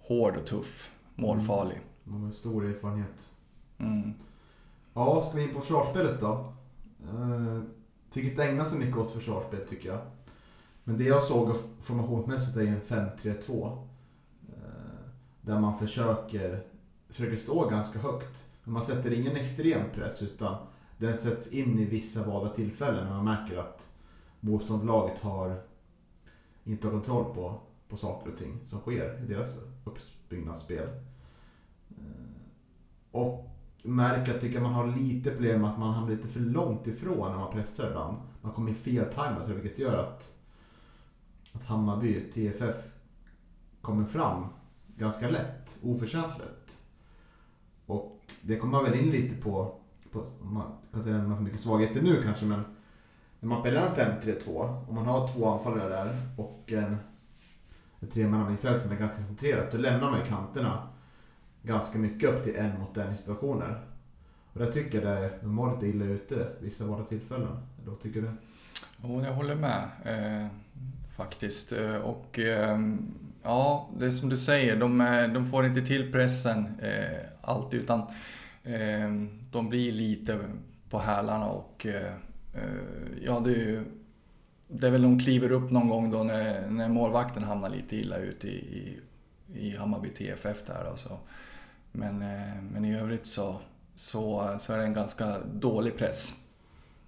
hård 0.00 0.36
och 0.36 0.46
tuff, 0.46 0.90
målfarlig. 1.14 1.80
Mm. 2.06 2.24
Med 2.24 2.34
stor 2.34 2.66
erfarenhet. 2.66 3.30
Mm. 3.78 4.14
Ja, 4.94 5.26
ska 5.28 5.36
vi 5.36 5.42
in 5.42 5.54
på 5.54 5.60
försvarsspelet 5.60 6.20
då? 6.20 6.52
Uh, 7.14 7.62
fick 8.10 8.24
inte 8.24 8.44
ägna 8.44 8.64
så 8.64 8.74
mycket 8.74 8.96
åt 8.96 9.10
försvarsspel 9.10 9.60
tycker 9.68 9.88
jag. 9.88 10.00
Men 10.90 10.98
det 10.98 11.04
jag 11.04 11.22
såg 11.22 11.56
formationsmässigt 11.80 12.56
är 12.56 12.66
en 12.66 12.80
5-3-2. 12.80 13.78
Eh, 14.48 14.58
där 15.40 15.60
man 15.60 15.78
försöker, 15.78 16.62
försöker 17.08 17.36
stå 17.36 17.68
ganska 17.68 17.98
högt. 17.98 18.46
Men 18.64 18.72
man 18.72 18.82
sätter 18.82 19.12
ingen 19.12 19.36
extrem 19.36 19.80
press 19.94 20.22
utan 20.22 20.56
den 20.98 21.18
sätts 21.18 21.46
in 21.46 21.78
i 21.78 21.84
vissa 21.84 22.26
valda 22.26 22.54
tillfällen 22.54 23.04
när 23.04 23.14
man 23.14 23.24
märker 23.24 23.58
att 23.58 23.88
motståndarlaget 24.40 25.18
har 25.18 25.62
inte 26.64 26.86
har 26.86 26.92
kontroll 26.92 27.34
på, 27.34 27.60
på 27.88 27.96
saker 27.96 28.32
och 28.32 28.38
ting 28.38 28.60
som 28.64 28.80
sker 28.80 29.22
i 29.22 29.26
deras 29.26 29.54
uppbyggnadsspel. 29.84 30.88
Eh, 31.90 32.40
och 33.10 33.50
märker 33.82 34.34
att 34.34 34.40
tycker 34.40 34.60
man 34.60 34.72
har 34.72 34.86
lite 34.86 35.30
problem 35.30 35.60
med 35.60 35.70
att 35.70 35.78
man 35.78 35.94
hamnar 35.94 36.10
lite 36.10 36.28
för 36.28 36.40
långt 36.40 36.86
ifrån 36.86 37.30
när 37.30 37.38
man 37.38 37.52
pressar 37.52 37.88
ibland. 37.88 38.16
Man 38.42 38.52
kommer 38.52 38.70
i 38.70 38.74
fel 38.74 39.04
timer 39.04 39.54
vilket 39.54 39.78
gör 39.78 39.98
att, 39.98 40.32
att 41.54 41.64
Hammarby, 41.64 42.20
TFF, 42.20 42.76
kommer 43.80 44.04
fram 44.04 44.46
ganska 44.96 45.30
lätt, 45.30 45.78
oförtjänt 45.82 46.38
lätt. 46.38 46.78
Och 47.86 48.20
det 48.42 48.56
kommer 48.56 48.72
man 48.72 48.84
väl 48.84 49.00
in 49.00 49.10
lite 49.10 49.34
på, 49.34 49.74
på 50.12 50.26
man 50.42 50.72
kan 50.90 51.00
inte 51.00 51.12
nämna 51.12 51.36
för 51.36 51.42
mycket 51.42 51.60
svagheter 51.60 52.02
nu 52.02 52.22
kanske 52.22 52.44
men 52.44 52.62
när 53.40 53.48
man 53.48 53.60
spelar 53.60 53.86
en 53.86 54.20
5-3-2 54.20 54.48
och 54.88 54.94
man 54.94 55.06
har 55.06 55.28
två 55.28 55.48
anfallare 55.48 55.88
där 55.88 56.16
och 56.36 56.72
en, 56.72 56.96
en 58.00 58.08
tremannamittfält 58.08 58.82
som 58.82 58.92
är 58.92 58.96
ganska 58.96 59.22
centrerat, 59.22 59.72
då 59.72 59.78
lämnar 59.78 60.10
man 60.10 60.20
ju 60.20 60.26
kanterna 60.26 60.88
ganska 61.62 61.98
mycket 61.98 62.30
upp 62.30 62.44
till 62.44 62.56
en 62.56 62.78
mot 62.80 62.96
en 62.96 63.16
situationer. 63.16 63.80
Och 64.52 64.58
där 64.58 64.72
tycker 64.72 65.02
jag 65.02 65.16
det, 65.16 65.38
de 65.42 65.56
var 65.56 65.74
lite 65.74 65.86
illa 65.86 66.04
ute 66.04 66.48
vissa 66.60 66.84
våra 66.84 67.04
tillfällen. 67.04 67.58
Eller 67.78 67.90
vad 67.90 68.00
tycker 68.00 68.22
du? 68.22 68.30
Jo, 69.02 69.22
jag 69.22 69.34
håller 69.34 69.54
med. 69.54 69.90
Eh, 70.04 70.46
faktiskt. 71.20 71.72
Eh, 71.72 71.96
och 71.96 72.38
ehm, 72.38 73.14
ja, 73.42 73.90
det 73.98 74.06
är 74.06 74.10
som 74.10 74.28
du 74.28 74.36
säger, 74.36 74.76
de, 74.76 74.98
de 75.34 75.46
får 75.46 75.66
inte 75.66 75.82
till 75.82 76.12
pressen 76.12 76.80
eh, 76.82 77.18
allt 77.40 77.74
utan 77.74 78.00
eh, 78.64 79.10
de 79.50 79.68
blir 79.68 79.92
lite 79.92 80.38
på 80.90 80.98
hälarna 80.98 81.46
och 81.46 81.86
eh, 81.86 82.14
eh, 82.54 83.22
ja, 83.22 83.40
det 83.40 83.50
är 83.50 83.56
ju... 83.56 83.84
Det 84.72 84.86
är 84.86 84.90
väl 84.90 85.02
de 85.02 85.18
kliver 85.18 85.52
upp 85.52 85.70
någon 85.70 85.88
gång 85.88 86.10
då 86.10 86.22
när, 86.22 86.70
när 86.70 86.88
målvakten 86.88 87.44
hamnar 87.44 87.70
lite 87.70 87.96
illa 87.96 88.16
ut 88.16 88.44
i, 88.44 88.48
i, 88.48 88.98
i 89.54 89.76
Hammarby 89.76 90.08
TFF 90.08 90.66
där 90.66 90.84
alltså. 90.90 91.18
Men, 91.92 92.22
eh, 92.22 92.62
men 92.72 92.84
i 92.84 92.98
övrigt 92.98 93.26
så, 93.26 93.60
så, 93.94 94.54
så 94.58 94.72
är 94.72 94.78
det 94.78 94.84
en 94.84 94.94
ganska 94.94 95.38
dålig 95.54 95.96
press. 95.96 96.34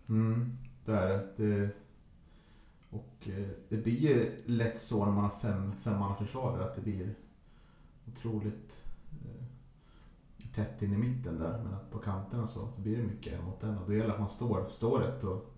Mm, 0.09 0.59
det 0.85 0.93
är 0.93 1.09
det. 1.09 1.21
det 1.37 1.71
och 2.93 3.29
eh, 3.29 3.49
det 3.69 3.77
blir 3.77 3.99
ju 3.99 4.43
lätt 4.47 4.79
så 4.79 5.05
när 5.05 5.13
man 5.13 5.25
har 5.25 5.39
fem, 5.39 5.73
fem 5.83 6.17
försvarare 6.19 6.65
att 6.65 6.75
det 6.75 6.81
blir 6.81 7.15
otroligt 8.09 8.85
eh, 9.25 9.45
tätt 10.55 10.83
in 10.83 10.93
i 10.93 10.97
mitten 10.97 11.39
där. 11.39 11.63
Men 11.65 11.75
att 11.75 11.91
på 11.91 11.99
kanterna 11.99 12.47
så, 12.47 12.69
så 12.69 12.81
blir 12.81 12.97
det 12.97 13.03
mycket 13.03 13.45
mot 13.45 13.61
den. 13.61 13.79
Och 13.79 13.87
då 13.87 13.93
gäller 13.93 14.07
det 14.07 14.13
att 14.15 14.21
man 14.21 14.29
står, 14.29 14.69
står 14.71 15.01
rätt 15.01 15.25
och 15.25 15.55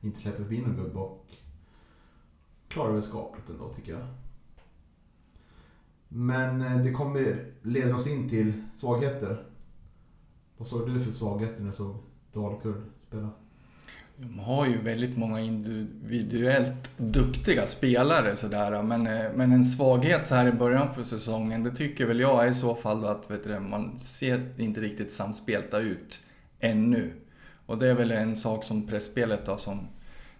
inte 0.00 0.20
släpper 0.20 0.42
förbi 0.42 0.62
någon 0.62 0.76
gubbe 0.76 0.98
och 0.98 1.26
klarar 2.68 2.92
väl 2.92 3.02
skapligt 3.02 3.50
ändå 3.50 3.72
tycker 3.72 3.92
jag. 3.92 4.06
Men 6.08 6.60
eh, 6.60 6.78
det 6.78 6.92
kommer 6.92 7.52
leda 7.62 7.96
oss 7.96 8.06
in 8.06 8.28
till 8.28 8.62
svagheter. 8.74 9.46
Vad 10.56 10.68
såg 10.68 10.86
du 10.86 11.00
för 11.00 11.12
svagheter 11.12 11.62
när 11.62 11.70
du 11.70 11.76
såg 11.76 11.96
Dalkurd 12.32 12.82
spela? 13.06 13.30
De 14.16 14.38
har 14.38 14.66
ju 14.66 14.78
väldigt 14.78 15.16
många 15.16 15.40
individuellt 15.40 16.90
duktiga 16.96 17.66
spelare 17.66 18.36
sådär, 18.36 18.82
men, 18.82 19.06
eh, 19.06 19.32
men 19.34 19.52
en 19.52 19.64
svaghet 19.64 20.26
så 20.26 20.34
här 20.34 20.46
i 20.46 20.52
början 20.52 20.94
för 20.94 21.04
säsongen, 21.04 21.64
det 21.64 21.70
tycker 21.70 22.06
väl 22.06 22.20
jag 22.20 22.44
är 22.44 22.48
i 22.48 22.54
så 22.54 22.74
fall 22.74 23.04
att 23.04 23.30
vet 23.30 23.44
du, 23.44 23.60
man 23.60 23.98
ser 24.00 24.60
inte 24.60 24.80
riktigt 24.80 25.12
samspelta 25.12 25.78
ut 25.78 26.20
ännu. 26.60 27.12
Och 27.66 27.78
det 27.78 27.88
är 27.88 27.94
väl 27.94 28.10
en 28.10 28.36
sak 28.36 28.64
som 28.64 28.86
pressspelet 28.86 29.46
då, 29.46 29.56
som, 29.56 29.88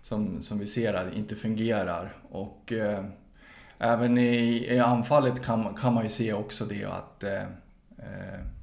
som, 0.03 0.43
som 0.43 0.59
vi 0.59 0.67
ser 0.67 0.95
här, 0.95 1.13
inte 1.17 1.37
fungerar. 1.37 2.17
Och 2.31 2.73
eh, 2.73 3.05
även 3.79 4.19
i, 4.19 4.67
i 4.71 4.79
anfallet 4.79 5.43
kan, 5.43 5.75
kan 5.75 5.95
man 5.95 6.03
ju 6.03 6.09
se 6.09 6.33
också 6.33 6.65
det 6.65 6.85
att 6.85 7.23
eh, 7.23 7.43
eh 7.99 8.54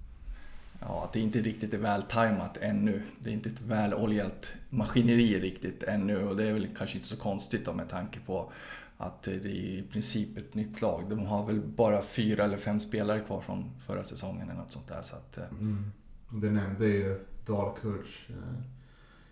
ja, 0.82 1.04
att 1.04 1.14
det 1.14 1.20
inte 1.20 1.40
riktigt 1.40 1.74
är 1.74 1.78
vältajmat 1.78 2.58
ännu. 2.58 3.02
Det 3.20 3.30
är 3.30 3.34
inte 3.34 3.50
ett 3.50 3.62
väloljat 3.62 4.54
maskineri 4.70 5.40
riktigt 5.40 5.84
ännu 5.84 6.28
och 6.28 6.36
det 6.36 6.44
är 6.44 6.54
väl 6.54 6.68
kanske 6.78 6.98
inte 6.98 7.08
så 7.08 7.18
konstigt 7.18 7.66
då 7.66 7.74
med 7.74 7.90
tanke 7.90 8.20
på 8.20 8.52
att 8.98 9.24
det 9.24 9.32
är 9.32 9.46
i 9.46 9.84
princip 9.92 10.38
ett 10.38 10.54
nytt 10.54 10.82
lag. 10.82 11.10
De 11.10 11.26
har 11.26 11.46
väl 11.46 11.62
bara 11.62 12.02
fyra 12.02 12.44
eller 12.44 12.58
fem 12.58 12.80
spelare 12.80 13.20
kvar 13.20 13.42
från 13.42 13.72
förra 13.80 14.04
säsongen 14.04 14.50
eller 14.50 14.60
något 14.60 14.72
sånt 14.72 14.88
där. 14.88 15.02
Så 15.02 15.16
att, 15.16 15.38
eh. 15.38 15.44
mm. 15.60 15.92
Du 16.30 16.52
nämnde 16.52 16.88
ju 16.88 17.26
Dalkurds 17.46 18.30
eh, 18.30 18.36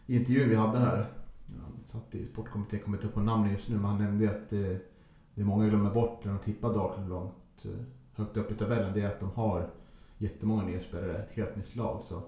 i 0.06 0.15
intervjun 0.15 0.50
vi 0.50 0.56
hade 0.56 0.79
här. 0.79 0.98
Jag 1.48 1.88
satt 1.88 2.15
i 2.15 2.25
sportkommittén, 2.25 2.79
kommer 2.79 2.98
inte 2.98 3.08
på 3.08 3.20
namnet 3.20 3.51
just 3.51 3.70
nu, 3.70 3.75
men 3.75 3.86
han 3.86 3.98
nämnde 3.98 4.29
att 4.29 4.50
det, 4.50 4.79
det 5.36 5.41
är 5.41 5.46
många 5.46 5.68
glömmer 5.68 5.91
bort 5.91 6.25
när 6.25 6.32
de 6.32 6.39
tippar 6.39 6.74
Dalkurd 6.74 7.10
långt 7.10 7.65
eh, 7.65 7.72
högt 8.13 8.38
upp 8.38 8.51
i 8.51 8.56
tabellen. 8.56 8.94
Det 8.94 9.01
är 9.01 9.08
att 9.08 9.20
de 9.20 9.32
har 9.32 9.70
jättemånga 10.19 10.63
nya 10.63 10.81
spelare, 10.81 11.17
ett 11.17 11.31
helt 11.31 11.55
nytt 11.55 11.75
lag. 11.75 12.01
Så. 12.07 12.21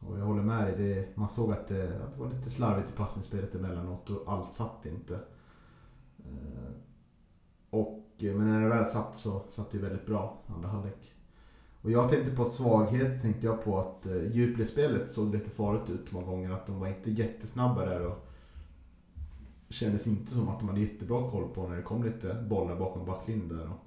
Och 0.00 0.18
jag 0.18 0.24
håller 0.24 0.42
med 0.42 0.66
dig, 0.66 0.76
det, 0.76 1.16
man 1.16 1.28
såg 1.28 1.52
att 1.52 1.68
det, 1.68 2.04
att 2.04 2.14
det 2.14 2.20
var 2.20 2.30
lite 2.30 2.50
slarvigt 2.50 2.90
i 2.90 2.92
passningsspelet 2.92 3.54
emellanåt 3.54 4.10
och 4.10 4.32
allt 4.32 4.54
satt 4.54 4.86
inte. 4.86 5.14
Eh, 6.18 6.70
och, 7.70 8.04
eh, 8.18 8.34
men 8.34 8.46
när 8.46 8.60
det 8.60 8.68
väl 8.68 8.86
satt 8.86 9.16
så 9.16 9.42
satt 9.50 9.70
det 9.70 9.78
väldigt 9.78 10.06
bra 10.06 10.38
andra 10.46 10.68
halvlek. 10.68 11.12
Och 11.82 11.90
jag 11.90 12.08
tänkte 12.08 12.36
på 12.36 12.50
svaghet, 12.50 13.22
tänkte 13.22 13.46
jag 13.46 13.64
på 13.64 13.78
att 13.78 14.06
eh, 14.06 14.32
djupledsspelet 14.32 15.10
såg 15.10 15.34
lite 15.34 15.50
farligt 15.50 15.90
ut 15.90 16.12
många 16.12 16.26
gånger. 16.26 16.50
Att 16.50 16.66
de 16.66 16.80
var 16.80 16.88
inte 16.88 17.10
jättesnabba 17.10 17.84
där 17.84 18.06
och 18.06 18.26
kändes 19.68 20.06
inte 20.06 20.32
som 20.32 20.48
att 20.48 20.58
de 20.58 20.68
hade 20.68 20.80
jättebra 20.80 21.30
koll 21.30 21.48
på 21.48 21.68
när 21.68 21.76
det 21.76 21.82
kom 21.82 22.02
lite 22.02 22.34
bollar 22.48 22.76
bakom 22.76 23.06
backlinjen 23.06 23.48
där. 23.48 23.66
Och 23.66 23.85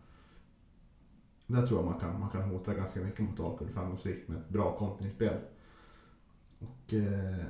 där 1.50 1.68
tror 1.68 1.80
jag 1.80 1.86
man 1.86 2.00
kan, 2.00 2.20
man 2.20 2.30
kan 2.30 2.42
hota 2.42 2.74
ganska 2.74 3.00
mycket 3.00 3.20
mot 3.20 3.38
Dalkurd 3.38 3.70
framgångsrikt 3.70 4.28
med 4.28 4.38
ett 4.38 4.50
bra 4.50 4.78
kontringsspel. 4.78 5.38
Och, 6.60 6.94
eh, 6.94 7.46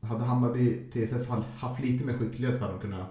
hade 0.00 0.24
Hammarby 0.24 0.90
TFF 0.90 1.28
haft 1.58 1.80
lite 1.80 2.04
mer 2.04 2.18
skicklighet 2.18 2.56
så 2.56 2.62
hade 2.62 2.74
de 2.74 2.80
kunnat 2.80 3.08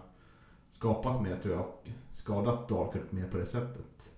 skapat 0.71 1.21
mer 1.21 1.37
tror 1.37 1.53
jag 1.53 1.63
och 1.63 1.89
skadat 2.11 2.69
Dalkurd 2.69 3.01
mer 3.09 3.27
på 3.27 3.37
det 3.37 3.45
sättet. 3.45 4.13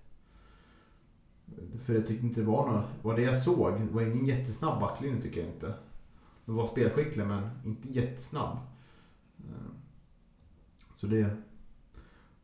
För 1.84 1.94
jag 1.94 2.06
tyckte 2.06 2.26
inte 2.26 2.40
det 2.40 2.46
var 2.46 2.72
något, 2.72 2.84
vad 3.02 3.16
det 3.16 3.22
jag 3.22 3.42
såg, 3.42 3.80
det 3.80 3.92
var 3.92 4.02
ingen 4.02 4.24
jättesnabb 4.24 4.80
backlinje 4.80 5.22
tycker 5.22 5.40
jag 5.40 5.50
inte. 5.50 5.74
De 6.44 6.54
var 6.56 6.66
spelskickliga 6.66 7.26
men 7.26 7.50
inte 7.64 7.88
jättesnabb. 7.88 8.58
Eh, 9.38 9.72
så 10.94 11.06
det... 11.06 11.36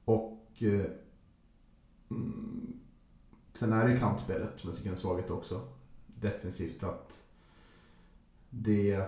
Och... 0.05 0.63
Eh, 0.63 0.87
mm, 2.11 2.80
sen 3.61 3.73
är 3.73 3.85
det 3.85 3.91
ju 3.91 3.99
kantspelet 3.99 4.51
som 4.57 4.71
jag 4.71 4.77
tycker 4.77 4.91
är 4.91 4.95
en 4.95 5.01
svaghet 5.01 5.31
också. 5.31 5.61
Defensivt 6.07 6.85
att 6.85 7.21
det... 8.51 9.05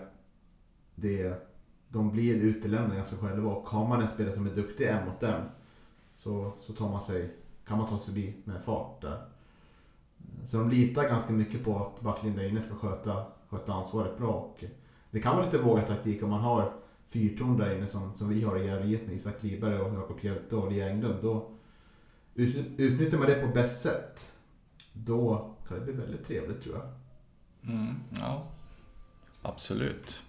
Det... 0.95 1.49
De 1.89 2.11
blir 2.11 2.35
utelämnade 2.35 2.97
ganska 2.97 3.17
själva 3.17 3.51
och 3.51 3.69
har 3.69 3.89
man 3.89 4.03
en 4.03 4.09
spelare 4.09 4.35
som 4.35 4.47
är 4.47 4.51
duktig 4.51 4.87
en 4.87 5.09
mot 5.09 5.23
en 5.23 5.43
så, 6.15 6.53
så 6.61 6.73
tar 6.73 6.89
man 6.89 7.01
sig, 7.01 7.35
kan 7.67 7.79
man 7.79 7.87
ta 7.89 7.97
sig 7.97 8.05
förbi 8.05 8.35
med 8.45 8.65
fart 8.65 9.01
där. 9.01 9.23
Så 10.47 10.57
de 10.59 10.71
litar 10.71 11.09
ganska 11.09 11.33
mycket 11.33 11.65
på 11.65 11.79
att 11.79 12.01
backlinjen 12.01 12.41
där 12.43 12.49
inne 12.49 12.63
ska 12.63 12.75
sköta, 12.75 13.27
sköta 13.49 13.73
ansvaret 13.73 14.19
bra. 14.19 14.33
Och 14.33 14.65
det 15.11 15.21
kan 15.21 15.37
vara 15.37 15.45
lite 15.45 15.59
vågad 15.59 15.87
taktik 15.87 16.23
om 16.23 16.31
man 16.31 16.41
har 16.41 16.73
fyrtorn 17.09 17.57
där 17.57 17.77
inne 17.77 17.87
som, 17.87 18.15
som 18.15 18.29
vi 18.29 18.43
har 18.43 18.57
i 18.57 18.67
Gärdet 18.67 19.07
med 19.07 19.17
Isak 19.17 19.43
Liberg 19.43 19.81
och 19.81 19.95
Jakob 19.95 20.19
Hjelte 20.21 20.57
och 20.57 20.73
Lia 20.73 20.89
Englund. 20.91 21.23
Då 21.23 21.51
utnyttjar 22.35 23.19
man 23.19 23.27
det 23.27 23.35
på 23.35 23.49
bäst 23.49 23.83
sätt. 23.83 24.32
Då 24.93 25.55
kan 25.69 25.79
det 25.79 25.85
bli 25.85 25.93
väldigt 25.93 26.27
trevligt 26.27 26.63
tror 26.63 26.75
jag. 26.75 26.87
Mm, 27.73 27.95
ja, 28.21 28.47
absolut. 29.43 30.23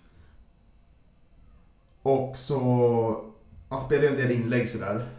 Och 2.01 2.37
så... 2.37 3.25
Man 3.69 3.81
spelar 3.81 4.03
ju 4.03 4.09
en 4.09 4.15
del 4.15 4.31
inlägg 4.31 4.69
sådär. 4.69 5.09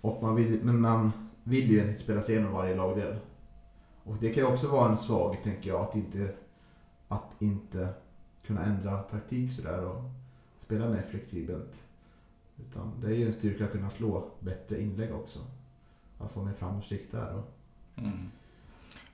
Och 0.00 0.22
man 0.22 0.34
vill, 0.34 0.64
men 0.64 0.80
man 0.80 1.12
vill 1.44 1.70
ju 1.70 1.74
egentligen 1.74 2.00
spela 2.00 2.22
sig 2.22 2.34
igenom 2.34 2.52
varje 2.52 2.76
lagdel. 2.76 3.16
Och 4.04 4.16
det 4.20 4.32
kan 4.32 4.44
ju 4.44 4.50
också 4.52 4.68
vara 4.68 4.90
en 4.90 4.98
svaghet 4.98 5.42
tänker 5.42 5.70
jag, 5.70 5.80
att 5.80 5.96
inte, 5.96 6.34
att 7.08 7.42
inte 7.42 7.88
kunna 8.46 8.64
ändra 8.64 9.02
taktik 9.02 9.52
sådär 9.52 9.84
och 9.84 10.02
spela 10.58 10.88
mer 10.88 11.02
flexibelt. 11.02 11.84
Utan 12.58 12.92
det 13.00 13.06
är 13.06 13.14
ju 13.14 13.26
en 13.26 13.32
styrka 13.32 13.64
att 13.64 13.72
kunna 13.72 13.90
slå 13.90 14.30
bättre 14.40 14.82
inlägg 14.82 15.14
också. 15.14 15.38
Att 16.18 16.32
få 16.32 16.42
mer 16.42 16.52
framgångsrikt 16.52 17.12
där. 17.12 17.34
Och... 17.34 17.52
Mm. 17.96 18.30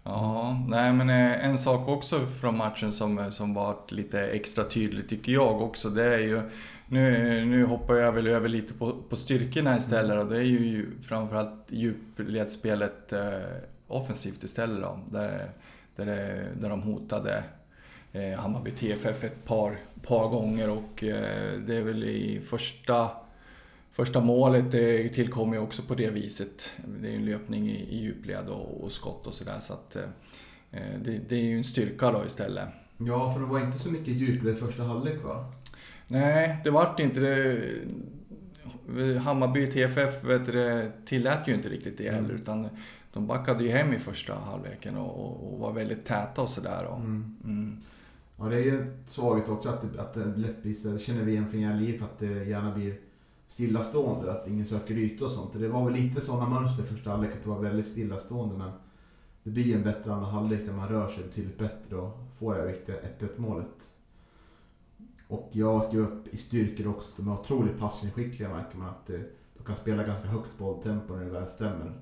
Ja, 0.08 0.64
nej 0.68 0.92
men 0.92 1.10
eh, 1.10 1.46
en 1.46 1.58
sak 1.58 1.88
också 1.88 2.26
från 2.26 2.56
matchen 2.56 2.92
som, 2.92 3.32
som 3.32 3.54
var 3.54 3.76
lite 3.88 4.20
extra 4.26 4.64
tydlig 4.64 5.08
tycker 5.08 5.32
jag 5.32 5.62
också, 5.62 5.90
det 5.90 6.04
är 6.04 6.18
ju 6.18 6.42
nu, 6.88 7.44
nu 7.44 7.64
hoppar 7.64 7.94
jag 7.94 8.12
väl 8.12 8.26
över 8.26 8.48
lite 8.48 8.74
på, 8.74 9.02
på 9.08 9.16
styrkorna 9.16 9.76
istället 9.76 10.18
och 10.18 10.26
det 10.26 10.36
är 10.36 10.42
ju 10.42 10.86
framförallt 11.02 11.66
djupledsspelet 11.68 13.12
eh, 13.12 13.20
offensivt 13.88 14.44
istället 14.44 14.82
då, 14.82 14.98
där, 15.10 15.50
där, 15.96 16.06
det, 16.06 16.46
där 16.60 16.68
de 16.68 16.82
hotade 16.82 17.44
eh, 18.12 18.38
Hammarby 18.38 18.70
TFF 18.70 19.24
ett 19.24 19.44
par, 19.44 19.78
par 20.02 20.28
gånger 20.28 20.70
och 20.70 21.04
eh, 21.04 21.58
det 21.66 21.76
är 21.76 21.82
väl 21.82 22.04
i 22.04 22.40
första 22.46 23.10
Första 23.96 24.20
målet 24.20 24.70
det 24.70 25.08
tillkom 25.08 25.52
ju 25.52 25.58
också 25.58 25.82
på 25.82 25.94
det 25.94 26.10
viset. 26.10 26.72
Det 27.02 27.08
är 27.08 27.16
en 27.16 27.24
löpning 27.24 27.68
i, 27.68 27.88
i 27.90 27.96
djupled 27.96 28.48
och, 28.48 28.84
och 28.84 28.92
skott 28.92 29.26
och 29.26 29.34
sådär 29.34 29.58
så 29.60 29.72
att 29.72 29.96
eh, 29.96 30.80
det, 31.04 31.20
det, 31.28 31.36
är 31.36 31.42
ju 31.42 31.56
en 31.56 31.64
styrka 31.64 32.10
då 32.10 32.24
istället. 32.26 32.68
Ja, 32.96 33.32
för 33.32 33.40
det 33.40 33.46
var 33.46 33.60
inte 33.60 33.78
så 33.78 33.90
mycket 33.90 34.08
djupled 34.08 34.58
första 34.58 34.82
halvlek 34.82 35.24
va? 35.24 35.52
Nej, 36.08 36.56
det 36.64 36.70
vart 36.70 37.00
inte 37.00 37.20
det. 37.20 37.60
Hammarby 39.18 39.66
TFF 39.66 40.24
vet 40.24 40.46
du, 40.46 40.90
tillät 41.06 41.48
ju 41.48 41.54
inte 41.54 41.68
riktigt 41.68 41.98
det 41.98 42.10
heller 42.10 42.30
mm. 42.30 42.42
utan 42.42 42.68
de 43.12 43.26
backade 43.26 43.64
ju 43.64 43.70
hem 43.70 43.92
i 43.92 43.98
första 43.98 44.34
halvleken 44.34 44.96
och, 44.96 45.52
och 45.52 45.58
var 45.58 45.72
väldigt 45.72 46.04
täta 46.04 46.42
och 46.42 46.50
sådär. 46.50 46.86
Mm. 46.96 47.36
Mm. 47.44 47.80
Ja, 48.38 48.44
det 48.44 48.56
är 48.56 48.64
ju 48.64 48.96
svaghet 49.06 49.48
också 49.48 49.68
att 49.68 49.80
det, 49.80 50.00
att 50.00 50.14
det 50.14 50.24
lätt 50.36 50.62
blir 50.62 50.92
det 50.92 50.98
känner 50.98 51.22
vi 51.22 51.32
igen 51.32 51.48
från 51.48 51.60
Järnliv, 51.60 52.04
att 52.04 52.18
det 52.18 52.44
gärna 52.44 52.74
blir 52.74 53.05
stillastående, 53.48 54.32
att 54.32 54.48
ingen 54.48 54.66
söker 54.66 54.94
yta 54.94 55.24
och 55.24 55.30
sånt. 55.30 55.52
Det 55.52 55.68
var 55.68 55.84
väl 55.84 55.94
lite 55.94 56.20
sådana 56.20 56.48
mönster 56.60 56.82
i 56.82 56.86
första 56.86 57.10
halvlek, 57.10 57.32
att 57.34 57.42
det 57.42 57.48
var 57.48 57.60
väldigt 57.60 57.88
stillastående 57.88 58.56
men 58.56 58.70
det 59.42 59.50
blir 59.50 59.76
en 59.76 59.82
bättre 59.82 60.12
andra 60.12 60.26
halvlek 60.26 60.66
där 60.66 60.72
man 60.72 60.88
rör 60.88 61.08
sig 61.08 61.24
betydligt 61.24 61.58
bättre 61.58 61.96
och 61.96 62.18
får 62.38 62.54
det 62.54 62.60
här 62.60 62.66
viktiga 62.66 62.96
1-1 63.18 63.28
målet. 63.36 63.92
Och 65.28 65.48
jag 65.52 65.84
skrev 65.84 66.02
upp 66.02 66.28
i 66.28 66.36
styrkor 66.36 66.88
också, 66.88 67.12
de 67.16 67.28
är 67.28 67.32
otroligt 67.32 67.78
passningsskickliga 67.78 68.48
märker 68.48 68.78
man 68.78 68.88
att 68.88 69.10
eh, 69.10 69.20
de 69.56 69.64
kan 69.64 69.76
spela 69.76 70.02
ganska 70.04 70.28
högt 70.28 70.58
bolltempo 70.58 71.14
när 71.14 71.24
det 71.24 71.30
väl 71.30 71.48
stämmer. 71.48 71.92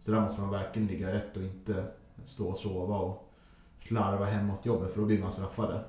Så 0.00 0.10
där 0.10 0.20
måste 0.20 0.40
man 0.40 0.50
verkligen 0.50 0.88
ligga 0.88 1.14
rätt 1.14 1.36
och 1.36 1.42
inte 1.42 1.84
stå 2.26 2.48
och 2.48 2.58
sova 2.58 2.96
och 2.96 3.32
slarva 3.84 4.24
hemåt 4.24 4.66
jobbet 4.66 4.92
för 4.92 5.00
då 5.00 5.06
blir 5.06 5.22
man 5.22 5.32
straffade. 5.32 5.80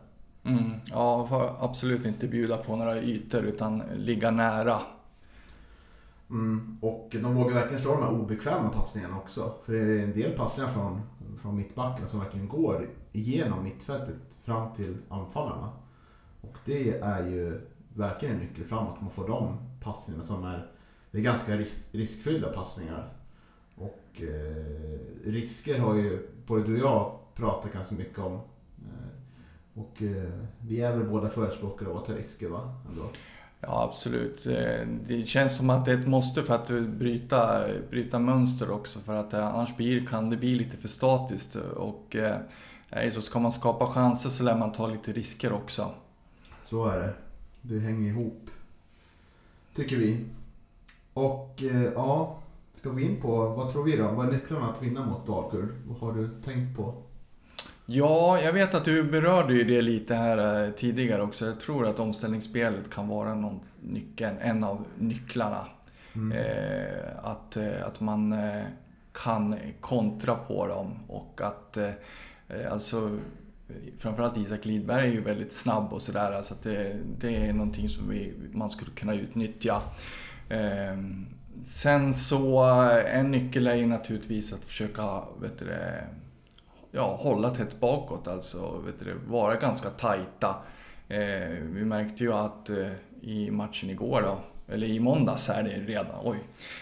Mm, 0.43 0.71
ja, 0.85 1.27
får 1.27 1.65
absolut 1.65 2.05
inte 2.05 2.27
bjuda 2.27 2.57
på 2.57 2.75
några 2.75 3.01
ytor 3.01 3.43
utan 3.43 3.83
ligga 3.95 4.31
nära. 4.31 4.79
Mm, 6.29 6.77
och 6.81 7.15
de 7.21 7.35
vågar 7.35 7.53
verkligen 7.53 7.81
slå 7.81 7.91
de 7.91 8.03
här 8.03 8.11
obekväma 8.11 8.69
passningarna 8.69 9.17
också. 9.17 9.53
För 9.65 9.73
det 9.73 9.79
är 9.79 10.03
en 10.03 10.13
del 10.13 10.31
passningar 10.31 10.69
från, 10.69 11.01
från 11.41 11.55
mittbacken 11.55 12.07
som 12.07 12.19
verkligen 12.19 12.47
går 12.47 12.89
igenom 13.11 13.63
mittfältet 13.63 14.15
fram 14.43 14.73
till 14.73 14.97
anfallarna. 15.09 15.71
Och 16.41 16.57
det 16.65 16.99
är 16.99 17.27
ju 17.27 17.61
verkligen 17.93 18.35
en 18.35 18.41
nyckel 18.41 18.65
framåt, 18.65 19.01
man 19.01 19.09
får 19.09 19.27
de 19.27 19.57
passningarna 19.83 20.23
som 20.23 20.43
är, 20.43 20.71
det 21.11 21.17
är 21.17 21.21
ganska 21.21 21.57
risk, 21.57 21.87
riskfyllda 21.91 22.53
passningar. 22.53 23.13
Och 23.75 24.21
eh, 24.21 25.29
risker 25.31 25.79
har 25.79 25.95
ju 25.95 26.27
både 26.45 26.63
du 26.63 26.73
och 26.73 26.79
jag 26.79 27.19
pratat 27.35 27.73
ganska 27.73 27.95
mycket 27.95 28.19
om. 28.19 28.33
Eh, 28.33 29.09
och 29.73 30.01
eh, 30.01 30.31
vi 30.59 30.81
är 30.81 30.97
väl 30.97 31.07
båda 31.07 31.29
förespråkare 31.29 31.89
av 31.89 31.97
att 31.97 32.05
ta 32.05 32.13
risker 32.13 32.49
va? 32.49 32.75
Ändå. 32.89 33.09
Ja 33.61 33.83
absolut. 33.83 34.45
Eh, 34.45 34.87
det 35.07 35.23
känns 35.27 35.55
som 35.55 35.69
att 35.69 35.85
det 35.85 35.91
är 35.91 35.97
ett 35.97 36.07
måste 36.07 36.43
för 36.43 36.55
att 36.55 36.67
bryta, 36.69 37.63
bryta 37.89 38.19
mönster 38.19 38.71
också 38.71 38.99
för 38.99 39.13
att 39.13 39.33
eh, 39.33 39.47
annars 39.47 39.75
blir, 39.77 40.05
kan 40.05 40.29
det 40.29 40.37
bli 40.37 40.55
lite 40.55 40.77
för 40.77 40.87
statiskt. 40.87 41.55
Och 41.55 42.15
eh, 42.15 42.37
eh, 42.89 43.09
så 43.09 43.21
ska 43.21 43.39
man 43.39 43.51
skapa 43.51 43.87
chanser 43.87 44.29
så 44.29 44.43
lär 44.43 44.57
man 44.57 44.71
ta 44.71 44.87
lite 44.87 45.11
risker 45.11 45.53
också. 45.53 45.91
Så 46.63 46.85
är 46.85 46.99
det. 46.99 47.13
Det 47.61 47.79
hänger 47.79 48.09
ihop. 48.09 48.49
Tycker 49.75 49.97
vi. 49.97 50.25
Och 51.13 51.63
eh, 51.63 51.91
ja, 51.95 52.39
ska 52.79 52.89
vi 52.89 53.03
in 53.03 53.21
på, 53.21 53.49
vad 53.49 53.71
tror 53.71 53.83
vi 53.83 53.97
då? 53.97 54.11
Vad 54.11 54.27
är 54.27 54.31
nycklarna 54.31 54.71
att 54.71 54.83
vinna 54.83 55.05
mot 55.05 55.27
Dalkurd? 55.27 55.69
Vad 55.87 55.97
har 55.99 56.13
du 56.13 56.41
tänkt 56.41 56.77
på? 56.77 56.93
Ja, 57.89 58.41
jag 58.41 58.53
vet 58.53 58.73
att 58.73 58.85
du 58.85 59.03
berörde 59.03 59.53
ju 59.53 59.63
det 59.63 59.81
lite 59.81 60.15
här 60.15 60.65
eh, 60.65 60.71
tidigare 60.71 61.21
också. 61.21 61.45
Jag 61.45 61.59
tror 61.59 61.87
att 61.87 61.99
omställningsspelet 61.99 62.89
kan 62.89 63.07
vara 63.07 63.35
någon 63.35 63.59
nyckeln, 63.81 64.37
en 64.41 64.63
av 64.63 64.85
nycklarna. 64.97 65.67
Mm. 66.15 66.37
Eh, 66.37 67.17
att, 67.23 67.57
eh, 67.57 67.87
att 67.87 67.99
man 67.99 68.31
eh, 68.31 68.63
kan 69.13 69.55
kontra 69.81 70.35
på 70.35 70.67
dem 70.67 70.99
och 71.07 71.41
att 71.41 71.77
eh, 71.77 72.71
alltså 72.71 73.17
framförallt 73.97 74.37
Isak 74.37 74.65
Lidberg 74.65 75.07
är 75.07 75.13
ju 75.13 75.21
väldigt 75.21 75.53
snabb 75.53 75.93
och 75.93 76.01
sådär. 76.01 76.41
Så 76.41 76.55
det, 76.63 76.95
det 77.19 77.35
är 77.35 77.53
någonting 77.53 77.89
som 77.89 78.09
vi, 78.09 78.33
man 78.51 78.69
skulle 78.69 78.91
kunna 78.91 79.13
utnyttja. 79.13 79.81
Eh, 80.49 80.97
sen 81.63 82.13
så, 82.13 82.63
en 83.05 83.31
nyckel 83.31 83.67
är 83.67 83.75
ju 83.75 83.87
naturligtvis 83.87 84.53
att 84.53 84.65
försöka 84.65 85.23
vet 85.41 85.59
du, 85.59 85.65
ja, 86.97 87.15
hålla 87.15 87.49
tätt 87.49 87.79
bakåt, 87.79 88.27
alltså 88.27 88.81
vet 88.85 88.99
du, 88.99 89.13
vara 89.27 89.55
ganska 89.55 89.89
tajta. 89.89 90.55
Eh, 91.07 91.49
vi 91.61 91.85
märkte 91.85 92.23
ju 92.23 92.33
att 92.33 92.69
eh, 92.69 92.91
i 93.21 93.51
matchen 93.51 93.89
igår 93.89 94.21
då, 94.21 94.39
eller 94.73 94.87
i 94.87 94.99
måndags 94.99 95.49
är 95.49 95.63
det 95.63 95.69
redan, 95.69 96.15
oj. 96.23 96.37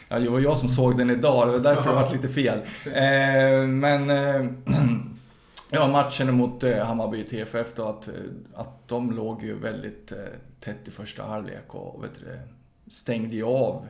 Ja, 0.09 0.19
det 0.19 0.29
var 0.29 0.39
jag 0.39 0.57
som 0.57 0.69
såg 0.69 0.97
den 0.97 1.09
idag, 1.09 1.47
det 1.47 1.51
var 1.51 1.59
därför 1.59 1.89
det 1.89 1.95
var 1.95 2.13
lite 2.13 2.29
fel. 2.29 2.59
Eh, 2.85 3.67
men 3.67 4.09
eh, 4.09 4.51
Ja, 5.69 5.87
matchen 5.87 6.33
mot 6.33 6.63
eh, 6.63 6.85
Hammarby 6.85 7.23
TFF 7.23 7.73
då, 7.75 7.83
att, 7.83 8.07
eh, 8.07 8.13
att 8.53 8.87
de 8.87 9.11
låg 9.11 9.43
ju 9.43 9.59
väldigt 9.59 10.11
eh, 10.11 10.17
tätt 10.59 10.87
i 10.87 10.91
första 10.91 11.23
halvlek 11.23 11.75
och 11.75 12.03
vet 12.03 12.15
du, 12.15 12.39
stängde 12.87 13.35
ju 13.35 13.43
av 13.43 13.87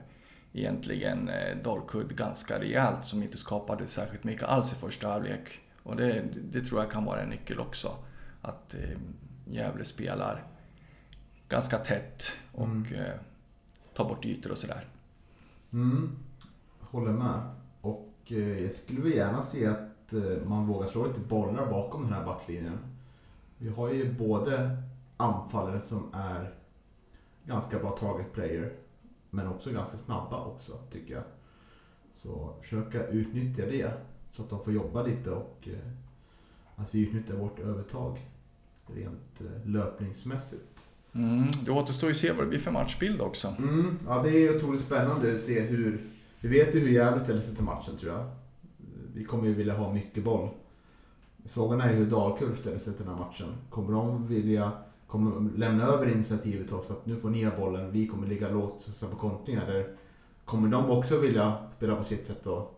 egentligen 0.53 1.29
eh, 1.29 1.57
Dalkurd 1.63 2.15
ganska 2.15 2.59
rejält 2.59 3.05
som 3.05 3.23
inte 3.23 3.38
skapade 3.38 3.88
särskilt 3.88 4.23
mycket 4.23 4.43
alls 4.43 4.73
i 4.73 4.75
första 4.75 5.07
halvlek. 5.07 5.59
Och 5.86 5.95
det, 5.95 6.26
det 6.52 6.62
tror 6.62 6.82
jag 6.82 6.91
kan 6.91 7.06
vara 7.06 7.19
en 7.19 7.30
nyckel 7.30 7.60
också. 7.60 7.95
Att 8.41 8.76
Gävle 9.45 9.86
spelar 9.86 10.43
ganska 11.50 11.78
tätt 11.78 12.24
och 12.52 12.65
mm. 12.65 12.86
tar 13.93 14.10
bort 14.10 14.26
ytor 14.26 14.52
och 14.52 14.58
sådär. 14.58 14.86
Mm. 15.74 16.12
Håller 16.80 17.12
med. 17.12 17.41
Och 17.82 18.13
jag 18.28 18.74
skulle 18.74 19.02
väl 19.02 19.13
gärna 19.13 19.41
se 19.41 19.65
att 19.65 19.95
Eh, 20.13 20.48
man 20.48 20.67
vågar 20.67 20.88
slå 20.88 21.08
lite 21.08 21.19
bollar 21.19 21.69
bakom 21.69 22.04
den 22.04 22.13
här 22.13 22.26
backlinjen. 22.26 22.80
Vi 23.58 23.69
har 23.69 23.89
ju 23.89 24.13
både 24.13 24.78
anfallare 25.17 25.82
som 25.82 26.13
är 26.13 26.54
ganska 27.45 27.80
bra 27.80 27.91
target 27.91 28.34
player. 28.34 28.74
Men 29.30 29.48
också 29.48 29.71
ganska 29.71 29.98
snabba 29.98 30.45
också 30.45 30.78
tycker 30.91 31.13
jag. 31.13 31.24
Så 32.13 32.54
försöka 32.62 33.08
utnyttja 33.08 33.65
det 33.65 33.91
så 34.36 34.43
att 34.43 34.50
de 34.50 34.63
får 34.63 34.74
jobba 34.74 35.04
lite 35.04 35.32
och 35.32 35.67
eh, 35.67 35.91
att 36.76 36.95
vi 36.95 37.00
utnyttjar 37.08 37.36
vårt 37.36 37.60
övertag 37.60 38.19
rent 38.88 39.41
eh, 39.41 39.69
löpningsmässigt. 39.69 40.80
Mm, 41.13 41.48
det 41.65 41.71
återstår 41.71 42.10
ju 42.10 42.12
att 42.12 42.17
se 42.17 42.32
vad 42.32 42.45
det 42.45 42.50
blir 42.50 42.60
för 42.60 42.71
matchbild 42.71 43.21
också. 43.21 43.56
Mm, 43.58 43.98
ja, 44.08 44.24
det 44.24 44.30
är 44.30 44.56
otroligt 44.56 44.82
spännande 44.82 45.36
att 45.36 45.41
se 45.41 45.62
hur... 45.62 46.10
Vi 46.39 46.50
vet 46.50 46.76
ju 46.76 46.80
hur 46.80 46.89
Gävle 46.89 47.21
ställer 47.21 47.41
sig 47.41 47.56
till 47.56 47.63
matchen 47.63 47.98
tror 47.98 48.13
jag. 48.13 48.30
Vi 49.13 49.24
kommer 49.24 49.48
ju 49.48 49.54
vilja 49.54 49.78
ha 49.78 49.93
mycket 49.93 50.24
boll. 50.24 50.50
Frågan 51.45 51.82
är 51.82 51.93
hur 51.93 52.06
Dalkurd 52.06 52.58
ställer 52.58 52.78
sig 52.78 52.93
till 52.93 53.06
den 53.06 53.15
här 53.15 53.26
matchen. 53.26 53.48
Kommer 53.69 53.93
de 53.93 54.28
vilja 54.28 54.71
kommer 55.08 55.58
lämna 55.58 55.84
över 55.84 56.12
initiativet 56.12 56.67
till 56.67 56.76
oss 56.76 56.91
att 56.91 57.06
nu 57.06 57.15
får 57.15 57.30
ni 57.30 57.43
ha 57.43 57.58
bollen, 57.58 57.91
vi 57.91 58.08
kommer 58.08 58.28
ligga 58.28 58.50
lågt 58.50 59.00
på 59.00 59.17
kontringar. 59.17 59.67
Eller 59.67 59.95
kommer 60.45 60.69
de 60.69 60.89
också 60.89 61.17
vilja 61.17 61.58
spela 61.78 61.95
på 61.95 62.04
sitt 62.04 62.26
sätt 62.26 62.48
och 62.48 62.74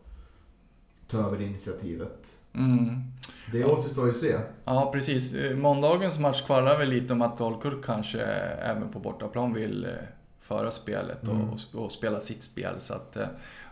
ta 1.08 1.18
över 1.18 1.42
initiativet? 1.42 2.38
Mm. 2.54 3.04
Det 3.52 3.66
återstår 3.66 4.06
ju 4.06 4.12
att 4.12 4.18
se. 4.18 4.40
Ja, 4.66 4.90
precis. 4.94 5.36
Måndagens 5.56 6.20
match 6.20 6.42
kvalar 6.42 6.78
väl 6.78 6.90
lite 6.90 7.14
om 7.14 7.22
att 7.22 7.38
Dalkurd 7.38 7.86
kanske 7.86 8.22
även 8.22 8.90
på 8.90 9.00
bortaplan 9.00 9.54
vill 9.54 9.86
eh, 9.86 9.92
föra 10.40 10.72
spelet 10.72 11.24
mm. 11.24 11.50
och, 11.50 11.60
och, 11.74 11.92
spela 11.92 12.20
sitt 12.20 12.44
spel. 12.44 12.74
Så 12.78 12.94
att 12.94 13.16
eh, 13.16 13.28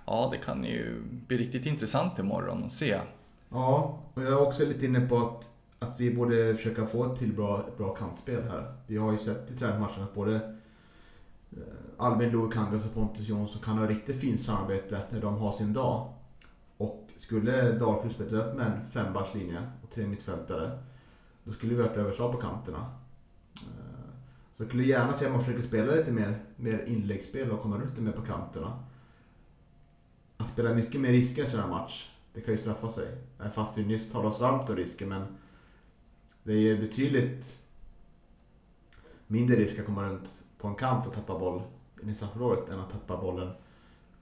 ja, 0.06 0.30
det 0.32 0.38
kan 0.38 0.63
ju 0.63 1.02
bli 1.28 1.38
riktigt 1.38 1.65
intressant 1.65 2.19
imorgon 2.19 2.63
att 2.63 2.71
se. 2.71 2.98
Ja, 3.50 4.00
och 4.13 4.21
jag 4.21 4.32
är 4.32 4.41
också 4.41 4.65
lite 4.65 4.86
inne 4.86 5.02
på 5.02 5.17
att, 5.17 5.50
att 5.80 6.00
vi 6.00 6.15
borde 6.15 6.56
försöka 6.56 6.86
få 6.86 7.13
ett 7.13 7.19
till 7.19 7.34
bra, 7.34 7.65
bra 7.78 7.95
kantspel 7.95 8.43
här. 8.43 8.74
Vi 8.88 8.98
har 8.98 9.12
ju 9.12 9.17
sett 9.17 9.52
i 9.52 9.58
träningsmatchen 9.58 10.04
att 10.04 10.13
både 10.13 10.36
eh, 10.36 11.60
Albin 11.98 12.30
Lokangas 12.30 12.86
och 12.86 12.93
Pontus 12.93 13.28
Jonsson 13.28 13.62
kan 13.62 13.78
ha 13.78 13.88
riktigt 13.88 14.21
fint 14.21 14.41
samarbete 14.41 15.02
när 15.10 15.21
de 15.21 15.38
har 15.38 15.52
sin 15.52 15.74
dag. 15.74 16.13
Och 16.77 17.09
skulle 17.17 17.71
Dalkurd 17.71 18.11
spela 18.11 18.43
upp 18.43 18.55
med 18.55 18.65
en 18.65 18.91
fembackslinje 18.91 19.71
och 19.83 19.89
tre 19.89 20.07
mittfältare, 20.07 20.79
då 21.43 21.51
skulle 21.51 21.75
vi 21.75 21.81
ha 21.81 21.89
ett 21.89 21.97
överslag 21.97 22.31
på 22.31 22.38
kanterna. 22.38 22.91
Eh, 23.55 24.11
så 24.55 24.63
jag 24.63 24.67
skulle 24.67 24.83
gärna 24.83 25.13
se 25.13 25.25
att 25.25 25.31
man 25.31 25.43
försöker 25.43 25.67
spela 25.67 25.95
lite 25.95 26.11
mer, 26.11 26.39
mer 26.55 26.85
inläggsspel 26.85 27.51
och 27.51 27.61
komma 27.61 27.77
lite 27.77 28.01
mer 28.01 28.11
på 28.11 28.21
kanterna. 28.21 28.83
Att 30.38 30.49
spela 30.49 30.73
mycket 30.73 31.01
mer 31.01 31.11
risker 31.11 31.41
i 31.41 31.45
en 31.45 31.51
sån 31.51 31.59
här 31.59 31.67
match, 31.67 32.09
det 32.33 32.41
kan 32.41 32.53
ju 32.53 32.57
straffa 32.57 32.89
sig. 32.89 33.17
Även 33.39 33.51
fast 33.51 33.77
vi 33.77 33.85
nyss 33.85 34.11
talade 34.11 34.29
oss 34.29 34.39
varmt 34.39 34.69
om 34.69 34.75
risker, 34.75 35.05
men 35.05 35.38
det 36.43 36.53
är 36.53 36.77
betydligt 36.77 37.59
mindre 39.27 39.55
risk 39.55 39.79
att 39.79 39.85
komma 39.85 40.03
runt 40.09 40.43
på 40.57 40.67
en 40.67 40.75
kant 40.75 41.07
och 41.07 41.13
tappa 41.13 41.39
boll 41.39 41.61
i 42.03 42.15
straffområdet 42.15 42.69
än 42.69 42.79
att 42.79 42.91
tappa 42.91 43.21
bollen 43.21 43.51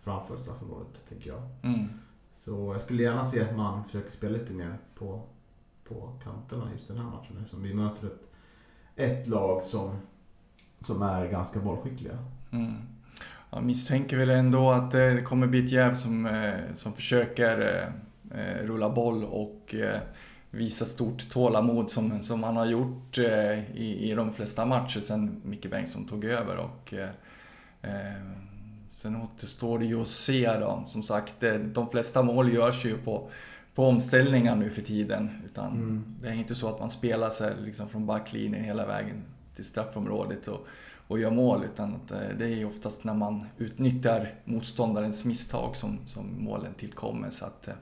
framför 0.02 0.38
straffområdet, 0.38 1.02
tänker 1.10 1.30
jag. 1.30 1.42
Mm. 1.64 1.90
Så 2.34 2.74
jag 2.74 2.82
skulle 2.82 3.04
gärna 3.04 3.26
se 3.26 3.42
att 3.42 3.56
man 3.56 3.84
försöker 3.84 4.12
spela 4.12 4.38
lite 4.38 4.54
mer 4.54 4.78
på, 4.96 5.22
på 5.88 6.20
kanterna 6.24 6.70
just 6.74 6.88
den 6.88 6.98
här 6.98 7.04
matchen 7.04 7.38
eftersom 7.38 7.64
vi 7.64 7.74
möter 7.74 8.08
ett, 8.08 8.30
ett 8.96 9.28
lag 9.28 9.64
som, 9.64 9.98
som 10.80 11.02
är 11.02 11.28
ganska 11.28 11.60
bollskickliga. 11.60 12.18
Mm. 12.52 12.74
Jag 13.50 13.64
misstänker 13.64 14.18
väl 14.18 14.30
ändå 14.30 14.72
att 14.72 14.94
eh, 14.94 15.00
det 15.00 15.22
kommer 15.22 15.48
bli 15.48 15.66
ett 15.66 15.72
jäv 15.72 15.94
som, 15.94 16.26
eh, 16.26 16.74
som 16.74 16.94
försöker 16.94 17.88
eh, 18.32 18.66
rulla 18.66 18.90
boll 18.90 19.24
och 19.24 19.76
visa 20.50 20.86
stort 20.86 21.30
tålamod 21.30 21.90
som, 21.90 22.24
som 22.24 22.44
han 22.44 22.58
har 22.58 22.66
gjort 22.66 23.18
i, 23.18 23.98
i 24.10 24.14
de 24.16 24.34
flesta 24.34 24.66
matcher 24.66 25.00
sen 25.00 25.42
Micke 25.46 25.70
Bengtsson 25.70 26.06
tog 26.06 26.26
över. 26.26 26.58
Och, 26.58 26.94
Sen 28.94 29.16
återstår 29.16 29.80
det 29.80 29.86
ju 29.86 30.02
att 30.02 30.08
se 30.08 30.58
då. 30.60 30.84
Som 30.86 31.04
sagt, 31.04 31.44
de 31.74 31.90
flesta 31.90 32.24
mål 32.24 32.54
görs 32.54 32.86
ju 32.86 32.98
på, 32.98 33.30
på 33.76 33.86
omställningar 33.86 34.56
nu 34.56 34.70
för 34.70 34.82
tiden. 34.82 35.30
Utan 35.46 35.72
mm. 35.72 36.04
Det 36.22 36.28
är 36.28 36.34
inte 36.34 36.56
så 36.56 36.70
att 36.70 36.80
man 36.80 36.90
spelar 36.90 37.30
sig 37.30 37.54
liksom 37.64 37.90
från 37.90 38.06
backlinjen 38.06 38.64
hela 38.64 38.86
vägen 38.86 39.24
till 39.56 39.66
straffområdet 39.66 40.48
och, 40.48 40.68
och 41.08 41.20
gör 41.20 41.32
mål. 41.32 41.64
Utan 41.64 41.94
eh, 41.94 42.38
det 42.38 42.46
är 42.46 42.66
oftast 42.66 43.04
när 43.04 43.14
man 43.14 43.46
utnyttjar 43.58 44.36
motståndarens 44.46 45.26
misstag 45.26 45.78
som, 45.78 46.00
som 46.06 46.44
målen 46.44 46.74
tillkommer. 46.74 47.30
Så 47.30 47.46
att, 47.46 47.68
eh, 47.68 47.74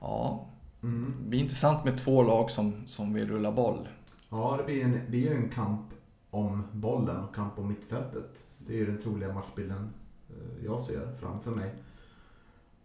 ja, 0.00 0.48
mm. 0.82 1.14
det 1.22 1.28
blir 1.28 1.40
intressant 1.40 1.84
med 1.84 1.98
två 1.98 2.22
lag 2.22 2.50
som, 2.50 2.86
som 2.86 3.14
vill 3.14 3.28
rulla 3.28 3.52
boll. 3.52 3.88
Ja, 4.30 4.54
det 4.58 4.64
blir, 4.64 4.84
en, 4.84 5.00
blir 5.08 5.32
en 5.32 5.48
kamp 5.48 5.86
om 6.30 6.66
bollen 6.72 7.16
och 7.16 7.34
kamp 7.34 7.58
om 7.58 7.68
mittfältet. 7.68 8.44
Det 8.58 8.72
är 8.72 8.76
ju 8.76 8.86
den 8.86 9.02
troliga 9.02 9.32
matchbilden 9.32 9.90
Eh, 10.38 10.64
jag 10.64 10.80
ser 10.80 11.08
framför 11.20 11.50
mig. 11.50 11.70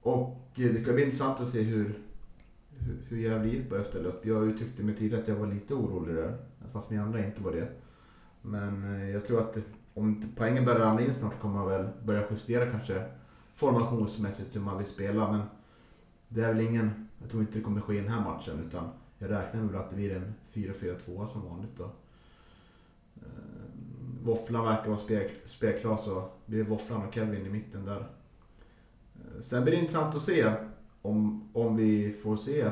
Och 0.02 0.38
eh, 0.56 0.74
det 0.74 0.84
ska 0.84 0.94
bli 0.94 1.04
intressant 1.04 1.40
att 1.40 1.50
se 1.50 1.62
hur, 1.62 2.00
hur, 2.70 2.98
hur 3.08 3.18
Gävle 3.18 3.50
IF 3.50 3.70
börjar 3.70 3.84
ställa 3.84 4.10
upp. 4.10 4.26
Jag 4.26 4.48
uttryckte 4.48 4.84
mig 4.84 4.96
tidigare 4.96 5.22
att 5.22 5.28
jag 5.28 5.36
var 5.36 5.48
lite 5.48 5.74
orolig 5.74 6.16
där. 6.16 6.38
Fast 6.72 6.90
ni 6.90 6.98
andra 6.98 7.26
inte 7.26 7.44
var 7.44 7.52
det. 7.52 7.68
Men 8.42 8.96
eh, 8.96 9.10
jag 9.10 9.26
tror 9.26 9.42
att 9.42 9.54
det, 9.54 9.64
om 9.94 10.34
poängen 10.36 10.66
börjar 10.66 10.80
ramla 10.80 11.02
in 11.02 11.14
snart 11.14 11.40
kommer 11.40 11.56
man 11.56 11.68
väl 11.68 11.88
börja 12.06 12.24
justera 12.32 12.66
kanske 12.66 13.06
formationsmässigt 13.54 14.56
hur 14.56 14.62
man 14.62 14.78
vill 14.78 14.88
spela. 14.88 15.32
Men 15.32 15.42
det 16.28 16.42
är 16.42 16.54
väl 16.54 16.66
ingen, 16.66 17.08
jag 17.22 17.30
tror 17.30 17.42
inte 17.42 17.58
det 17.58 17.64
kommer 17.64 17.82
ske 17.82 17.94
i 17.94 18.02
den 18.02 18.12
här 18.12 18.24
matchen. 18.24 18.64
Utan 18.68 18.90
jag 19.18 19.32
räknar 19.32 19.62
med 19.62 19.76
att 19.76 19.90
det 19.90 19.96
blir 19.96 20.16
en 20.16 20.34
4-4-2 20.54 21.32
som 21.32 21.50
vanligt 21.50 21.78
då. 21.78 21.92
Våfflan 24.26 24.66
verkar 24.66 24.90
vara 24.90 25.28
spelklar 25.46 25.98
så 25.98 26.04
så 26.04 26.30
blir 26.46 26.64
Våfflan 26.64 27.08
och 27.08 27.14
Kevin 27.14 27.46
i 27.46 27.50
mitten 27.50 27.86
där. 27.86 28.08
Eh, 29.16 29.42
sen 29.42 29.64
blir 29.64 29.74
det 29.74 29.80
intressant 29.80 30.16
att 30.16 30.24
se 30.24 30.54
om, 31.02 31.50
om 31.54 31.76
vi 31.76 32.14
får 32.24 32.38
se 32.38 32.72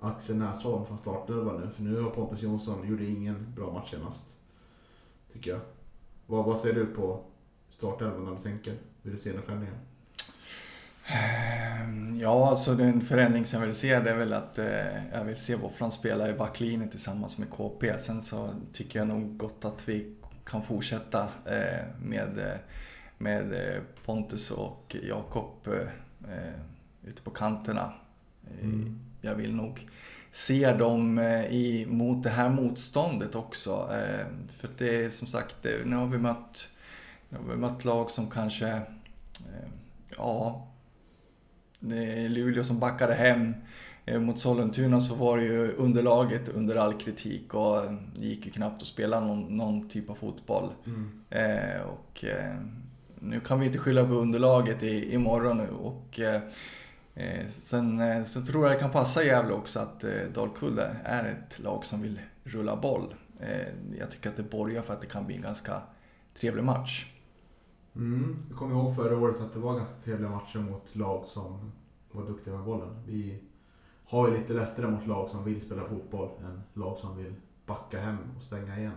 Axel 0.00 0.36
Näsholm 0.36 0.86
från 0.86 0.98
startelvan 0.98 1.60
nu. 1.60 1.70
För 1.70 1.82
nu 1.82 2.00
har 2.00 2.10
Pontus 2.10 2.42
Jonsson 2.42 2.88
gjorde 2.88 3.04
ingen 3.04 3.52
bra 3.56 3.72
match 3.72 3.90
senast. 3.90 4.24
Tycker 5.32 5.50
jag. 5.50 5.60
Vad, 6.26 6.44
vad 6.44 6.58
ser 6.60 6.72
du 6.72 6.86
på 6.86 7.20
startelvan 7.70 8.24
när 8.24 8.32
du 8.32 8.38
tänker? 8.38 8.74
Hur 9.02 9.12
du 9.12 9.18
ser 9.18 9.32
den 9.32 9.42
förändringen? 9.42 9.76
Ehm, 11.06 12.18
ja, 12.20 12.48
alltså 12.48 12.74
den 12.74 13.00
förändring 13.00 13.44
som 13.44 13.60
jag 13.60 13.66
vill 13.66 13.76
se 13.76 14.00
det 14.00 14.10
är 14.10 14.16
väl 14.16 14.32
att 14.32 14.58
eh, 14.58 15.12
jag 15.12 15.24
vill 15.24 15.36
se 15.36 15.56
Våfflan 15.56 15.90
spela 15.90 16.30
i 16.30 16.34
backlinjen 16.34 16.88
tillsammans 16.88 17.38
med 17.38 17.50
KP. 17.50 17.98
Sen 17.98 18.22
så 18.22 18.48
tycker 18.72 18.98
jag 18.98 19.08
nog 19.08 19.36
gott 19.36 19.64
att 19.64 19.88
vi 19.88 20.16
kan 20.44 20.62
fortsätta 20.62 21.22
eh, 21.46 21.86
med, 22.02 22.38
eh, 22.38 22.58
med 23.18 23.52
eh, 23.52 23.82
Pontus 24.04 24.50
och 24.50 24.96
Jakob 25.02 25.68
ute 27.04 27.22
på 27.22 27.30
kanterna. 27.30 27.92
Mm. 28.62 29.00
Jag 29.20 29.34
vill 29.34 29.54
nog 29.54 29.88
se 30.30 30.72
dem 30.72 31.18
i, 31.50 31.86
mot 31.88 32.22
det 32.22 32.30
här 32.30 32.48
motståndet 32.48 33.34
också. 33.34 33.88
För 34.48 34.68
det 34.78 35.04
är 35.04 35.08
som 35.08 35.26
sagt, 35.26 35.56
nu 35.84 35.96
har 35.96 36.06
vi 36.06 36.18
mött, 36.18 36.68
nu 37.28 37.38
har 37.38 37.44
vi 37.44 37.56
mött 37.56 37.84
lag 37.84 38.10
som 38.10 38.30
kanske, 38.30 38.82
ja, 40.16 40.68
det 41.78 42.24
är 42.24 42.28
Luleå 42.28 42.64
som 42.64 42.80
backade 42.80 43.14
hem 43.14 43.54
mot 44.06 44.38
Sollentuna 44.38 45.00
så 45.00 45.14
var 45.14 45.36
det 45.36 45.44
ju 45.44 45.72
underlaget 45.72 46.48
under 46.48 46.76
all 46.76 46.92
kritik 46.92 47.54
och 47.54 47.76
det 48.16 48.26
gick 48.26 48.46
ju 48.46 48.52
knappt 48.52 48.82
att 48.82 48.88
spela 48.88 49.20
någon, 49.20 49.56
någon 49.56 49.88
typ 49.88 50.10
av 50.10 50.14
fotboll. 50.14 50.68
Mm. 50.86 51.10
Eh, 51.30 51.82
och 51.82 52.24
eh, 52.24 52.56
nu 53.20 53.40
kan 53.40 53.60
vi 53.60 53.66
inte 53.66 53.78
skylla 53.78 54.04
på 54.04 54.12
underlaget 54.14 54.82
i, 54.82 55.14
imorgon 55.14 55.56
nu 55.56 55.68
och 55.70 56.20
eh, 56.20 56.42
eh 57.14 57.48
sen 57.48 58.00
eh, 58.00 58.24
så 58.24 58.40
tror 58.40 58.64
jag 58.64 58.76
det 58.76 58.80
kan 58.80 58.90
passa 58.90 59.24
Gävle 59.24 59.52
också 59.52 59.80
att 59.80 60.04
eh, 60.04 60.10
Dalkulla 60.34 60.82
är 61.04 61.24
ett 61.24 61.58
lag 61.58 61.84
som 61.84 62.02
vill 62.02 62.20
rulla 62.44 62.76
boll. 62.76 63.14
jag 63.98 64.10
tycker 64.10 64.30
att 64.30 64.36
det 64.36 64.42
borgar 64.42 64.82
för 64.82 64.92
att 64.92 65.00
det 65.00 65.06
kan 65.06 65.26
bli 65.26 65.36
en 65.36 65.42
ganska 65.42 65.82
trevlig 66.34 66.64
match. 66.64 67.12
Mm. 67.96 68.36
Jag 68.48 68.58
kommer 68.58 68.74
ihåg 68.74 68.96
förra 68.96 69.18
året 69.18 69.40
att 69.40 69.52
det 69.52 69.58
var 69.58 69.74
ganska 69.74 69.94
trevliga 70.04 70.30
matcher 70.30 70.58
mot 70.58 70.96
lag 70.96 71.24
som 71.26 71.72
var 72.12 72.26
duktiga 72.26 72.54
med 72.54 72.64
bollen. 72.64 73.02
Vi 73.06 73.38
har 74.12 74.28
ju 74.28 74.38
lite 74.38 74.52
lättare 74.52 74.86
mot 74.86 75.06
lag 75.06 75.28
som 75.30 75.44
vill 75.44 75.60
spela 75.60 75.82
fotboll 75.84 76.28
än 76.44 76.62
lag 76.82 76.98
som 76.98 77.16
vill 77.16 77.34
backa 77.66 78.00
hem 78.00 78.18
och 78.36 78.42
stänga 78.42 78.78
igen. 78.78 78.92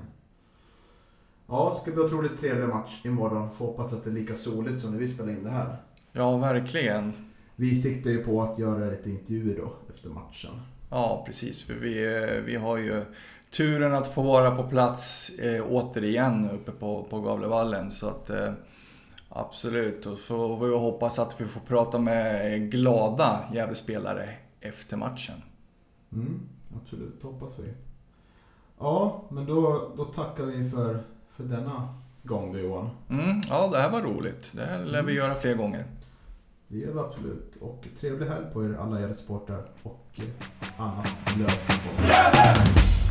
Ja, 1.48 1.74
det 1.76 1.82
ska 1.82 1.92
bli 1.92 2.04
otroligt 2.04 2.40
trevlig 2.40 2.68
match 2.68 3.02
imorgon. 3.06 3.50
Får 3.58 3.66
hoppas 3.66 3.94
att 3.94 4.04
det 4.04 4.10
är 4.10 4.14
lika 4.14 4.36
soligt 4.36 4.80
som 4.80 4.92
när 4.92 5.00
vi 5.00 5.14
spelar 5.14 5.30
in 5.30 5.44
det 5.44 5.50
här. 5.50 5.78
Ja, 6.12 6.38
verkligen. 6.38 7.14
Vi 7.56 7.76
siktar 7.76 8.10
ju 8.10 8.24
på 8.24 8.42
att 8.42 8.60
göra 8.60 8.90
lite 8.90 9.10
intervjuer 9.10 9.58
då 9.58 9.74
efter 9.94 10.10
matchen. 10.10 10.52
Ja, 10.90 11.24
precis. 11.26 11.64
För 11.64 11.74
vi, 11.74 12.16
eh, 12.16 12.44
vi 12.46 12.56
har 12.56 12.78
ju 12.78 13.02
turen 13.52 13.94
att 13.94 14.14
få 14.14 14.22
vara 14.22 14.56
på 14.56 14.64
plats 14.64 15.30
eh, 15.30 15.66
återigen 15.70 16.50
uppe 16.50 16.72
på, 16.72 17.04
på 17.10 17.22
Gavlevallen. 17.22 17.92
Så 17.92 18.08
att 18.08 18.30
eh, 18.30 18.54
absolut, 19.30 20.06
och 20.06 20.18
så 20.18 20.58
får 20.58 20.68
vi 20.68 20.78
hoppas 20.78 21.20
att 21.20 21.42
vi 21.42 21.46
får 21.46 21.62
prata 21.62 22.00
med 22.00 22.72
glada 22.72 23.40
Gävlespelare 23.54 24.30
efter 24.68 24.98
matchen. 24.98 25.36
Mm, 26.14 26.40
absolut, 26.82 27.24
hoppas 27.24 27.60
vi. 27.60 27.74
Ja, 28.80 29.24
men 29.30 29.46
då, 29.46 29.92
då 29.98 30.06
tackar 30.06 30.44
vi 30.46 30.70
för, 30.70 31.04
för 31.32 31.44
denna 31.44 31.96
gång 32.24 32.54
då 32.54 32.60
Johan. 32.60 32.90
Mm, 33.10 33.42
ja, 33.50 33.70
det 33.72 33.78
här 33.78 33.90
var 33.90 34.02
roligt. 34.02 34.52
Det 34.56 34.66
här 34.66 34.80
lär 34.86 35.04
vi 35.04 35.12
Mm. 35.12 35.16
göra 35.16 35.34
fler 35.36 35.56
gånger. 35.56 35.86
Det 36.68 36.78
gör 36.78 36.94
vi 36.94 37.00
absolut. 37.00 37.56
Och 37.56 37.88
trevlig 38.00 38.28
helg 38.28 38.46
på 38.54 38.66
er 38.66 38.74
alla 38.82 39.02
er 39.02 39.14
supportrar 39.14 39.66
och 39.84 40.06
eh, 40.14 40.82
annat 40.82 41.08
löst. 41.38 43.05